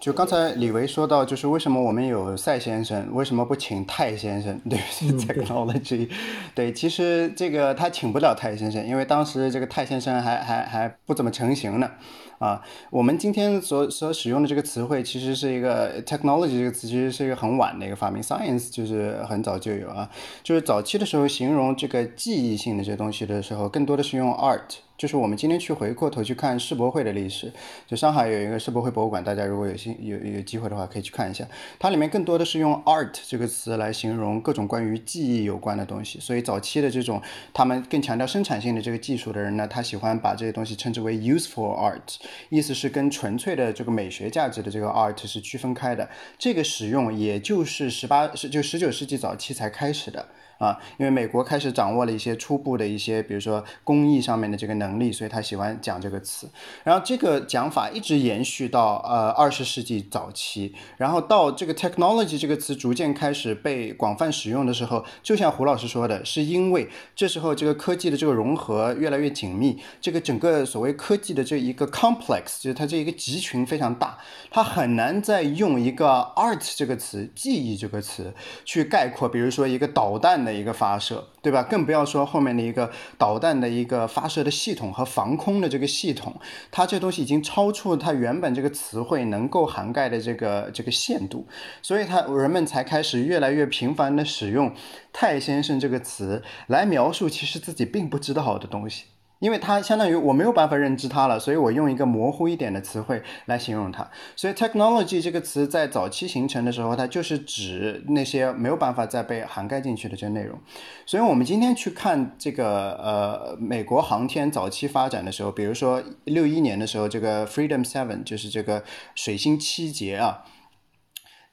[0.00, 4.58] 就刚才李维说到，就是为什么我们有赛先生，为什么不请泰先生？
[4.68, 4.78] 对，
[5.18, 6.08] technology，
[6.54, 11.90] 对，其实这个他请不了泰先生，因为当时这个泰先生还还还不怎么成型呢。
[12.38, 12.60] 啊，
[12.90, 20.10] 我们今天所所使用的这个词汇，其实是一个 technology 这个词，其实是一个很晚的一个发明，science 就是很早就有啊，
[20.42, 24.78] 就是早期的时候形容这个记忆性的这些东西的时候，更多的是用 art。
[25.02, 27.52] 就是我们今天去回过头去看世博会的历史，
[27.88, 31.44] 就上海有一个世博会博物馆，大家如果有兴有有机会的话，可以去看一下。
[31.76, 36.20] 它里面更多的是用 art 这个词来形容各种关于记忆有关的东西。
[36.20, 37.20] 所以早期的这种
[37.52, 46.08] 他们更强调生产性的这个技术的人呢，他喜欢把这些东西称之为 useful art，意思是跟纯粹的这个美学价值的这个 art 是区分开的。
[46.38, 50.28] 这个使用也就是十八十就十九世纪早期才开始的。
[50.62, 56.48] 啊，因为美国开始掌握了一些初步的一些，比如说工艺上面的这个能力，所以他喜欢讲这个词。
[56.84, 74.16] 然后这个讲法一直延续到呃二十世纪早期，然后到这个 technology 这个词逐渐开始被广泛使用的时候，就像胡老师说的，是因为这时候这个科技的这个融合越来越紧密，这个整个所谓科技的这一个 complex，就是它这一个集群非常大，
[74.48, 78.32] 它很难再用一个 art 这个词、记忆这个词
[78.64, 80.51] 去概括，比如说一个导弹的。
[80.52, 81.62] 一个发射，对吧？
[81.62, 86.34] 更不要说后面的一个导弹的一个发射的系统和防空的这个系统，
[86.70, 91.46] 它这东西已经超出它原本这个词汇能够涵盖的这个这个限度，
[91.80, 94.74] 所以它人们才开始越来越频繁的使用
[95.12, 99.04] “太先生”这个词来描述其实自己并不知道的东西。
[99.42, 104.08] 因为它相当于我没有办法认知它了，所以我用一个模糊一点的词汇来形容它。
[104.36, 110.56] 所以 technology 这个词在早期形成的时候，它就是指那些没有办法再被涵盖进去的这些内容。
[111.04, 118.84] 所以我们今天去看这个呃美国航天早期发展的时候，比如说六一年的时候，这个 Freedom Seven 就是这个
[119.16, 120.44] 水星七节啊。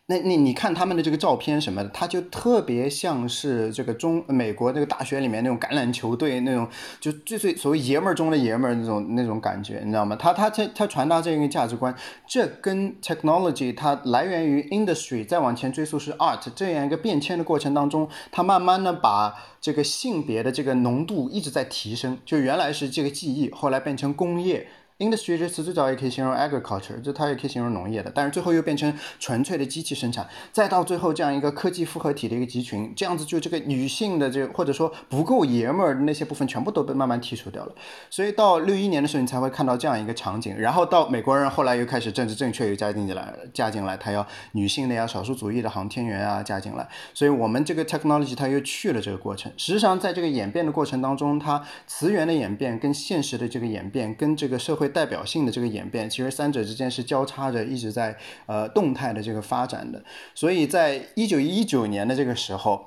[0.09, 6.67] 那你你看他们的这个照片什么的，他就特别像是这个中美国那个大学里面那种橄榄球队那种，
[6.99, 10.15] 就最最所谓爷们儿中的爷们儿那种那种感觉，你知道吗？
[10.15, 11.93] 他他他他传达这个价值观，
[12.27, 24.65] 这跟 technology 它来源于 industry，再往前追溯是 art 这样一个变迁的过程当中，它慢慢的把这个性别的这个浓度一直在提升，就原来是这个记忆，后来变成工业。
[24.99, 37.73] Industry 这词最早也可以形容 agriculture，就它也可以形容农业的，但是最后又变成纯粹的机器生产，再到最后这样一个科技复合体的一个集群，这样子就这个女性的这或者说不够爷们儿那些部分全部都被慢慢剔除掉了。
[38.09, 40.53] 所以到六一年的时候，你才会看到这样一个场景。
[40.57, 46.85] 然后到美国人后来又开始政治正确又加进进来，加进来，他要女性的呀、少数族裔的航天员啊加进来。
[47.13, 49.49] 所以我们这个 technology 它又去了这个过程。
[49.55, 60.03] 实际上，在这个演变的过程当中，它词源的演变跟现实的这个演变，跟这个社会代表性的这个演变，其实三者之间是交叉着一直在呃动态的这个发展的。
[60.35, 62.85] 所以在一九一九年的这个时候。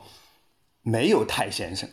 [0.84, 1.88] 没有泰先生，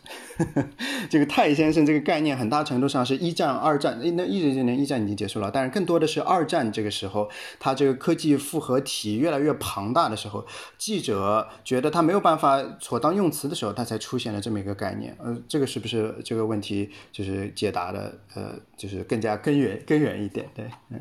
[1.08, 7.30] 这个泰先生这个概念很大程度上是一战、二战，那一九九年一战已经结束了，但是更多的是二战这个时候，
[7.60, 10.44] 它这个科技复合体越来越庞大的时候，
[10.76, 15.16] 记者觉得他没有办法妥当用词的时候，他才出现了这么一个概念。
[15.20, 18.18] 呃，这个是不是这个问题就是解答的？
[18.34, 21.00] 呃，就是更加根源根源一点，对，嗯。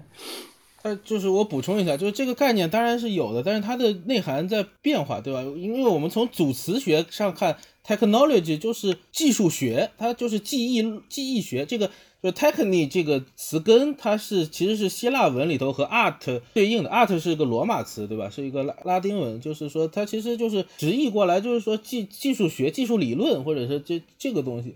[0.81, 5.41] 呃，就是我补充一下，就是这个概念当然是有的，但是它的内涵在变化，对吧？
[5.41, 11.65] 因为我们从组词学上看，technology 就是技术学，它就是记忆记忆学。
[11.65, 11.91] 这个
[12.23, 18.29] 就 techny 这个词根，它是其实是希腊文里头和 art 对应的，art 是一个罗马词，对吧？
[18.29, 24.75] 是一个拉拉丁文，就是说它其实就是直译过来就是说技技术学、技术理论，或者是这这个东西。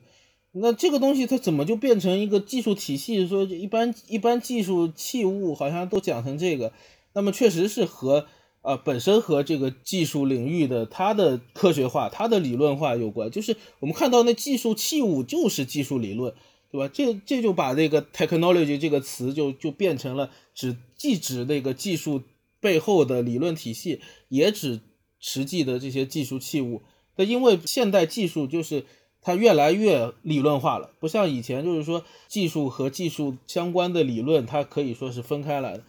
[0.56, 3.28] 那这个东西它怎么就变成一个技术体系？
[3.28, 6.72] 说一般一般技术器物好像都讲成这个，
[7.14, 8.28] 那么确实是和
[8.62, 13.32] 呃本身和这个技术领域的它的科学化、它的理论化有关。
[13.32, 16.36] 就是我们看到那技术器物就是技术理论，
[16.72, 16.88] 对吧？
[16.93, 22.22] 这这就把这个 technology 这个词就就变成了指既指那个技术
[22.60, 24.82] 背后的理论体系，也指
[25.20, 26.84] 实际的这些技术器物。
[27.16, 28.86] 那因为现代技术就是。
[29.24, 35.84] 它越来越理论化了，不像以前，就是说技术和技术相关的理论，它可以说是分开来的，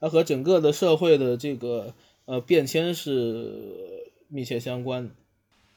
[0.00, 5.10] 它和整个的社会的这个呃变迁是密切相关。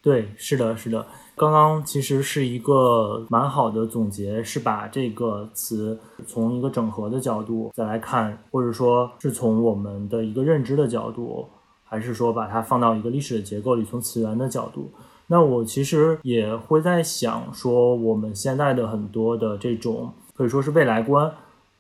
[0.02, 1.08] 对，是的，是的。
[1.36, 11.50] 刚刚其实是一个蛮好的总结，是把这个词从一个整合的角度再来看，或者说是从我们的一个认知的角度，
[11.84, 14.92] 还是说把它放到一个历史的结构里，从词源的角度。
[15.28, 21.32] 那我其实也会在想，说我们现在的很多的这种可以说是未来观，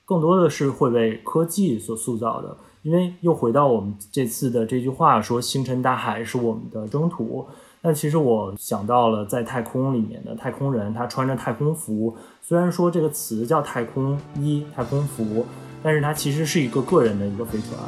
[0.03, 2.57] 更多的是会被科技所塑造的。
[2.81, 7.45] 因为又回到我们这次的这句话，说星辰大海是我们的征途。
[7.81, 15.45] 那其实我想到了在太空里面的太空人，他穿着太空服，虽然说这个词叫太空衣、太空服，
[15.83, 17.79] 但是它其实是一个个人的一个飞船。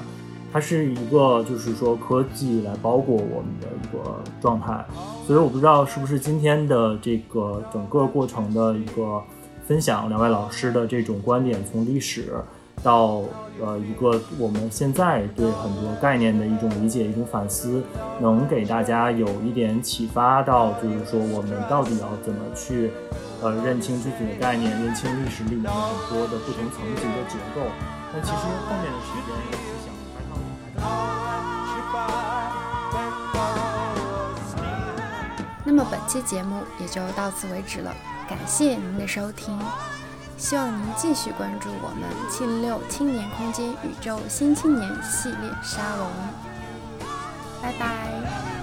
[0.51, 4.83] 它是一个，就是说科技来包裹我们的一个状态，
[5.27, 9.21] 所以我不知道是不是今天的这个整个过程的一个
[9.67, 12.33] 分享，两位老师的这种观点，从历史
[12.81, 13.21] 到
[13.61, 17.83] 呃一个我们现在对很多概念的一种理解、一种反思，
[18.19, 22.89] 能给大家有一点启发到，就是说我们到底要怎么去
[23.43, 27.67] 呃认清具体的概念，认清历史里面很多的不同层级的结构。
[28.13, 29.76] 但其实后面的时间。
[35.63, 37.93] 那么本期节目也就到此为止了，
[38.27, 39.59] 感谢您的收听，
[40.37, 46.09] 希望您继续关注我们七零六青年空间宇宙新青年系列沙龙，
[47.61, 48.56] 拜拜。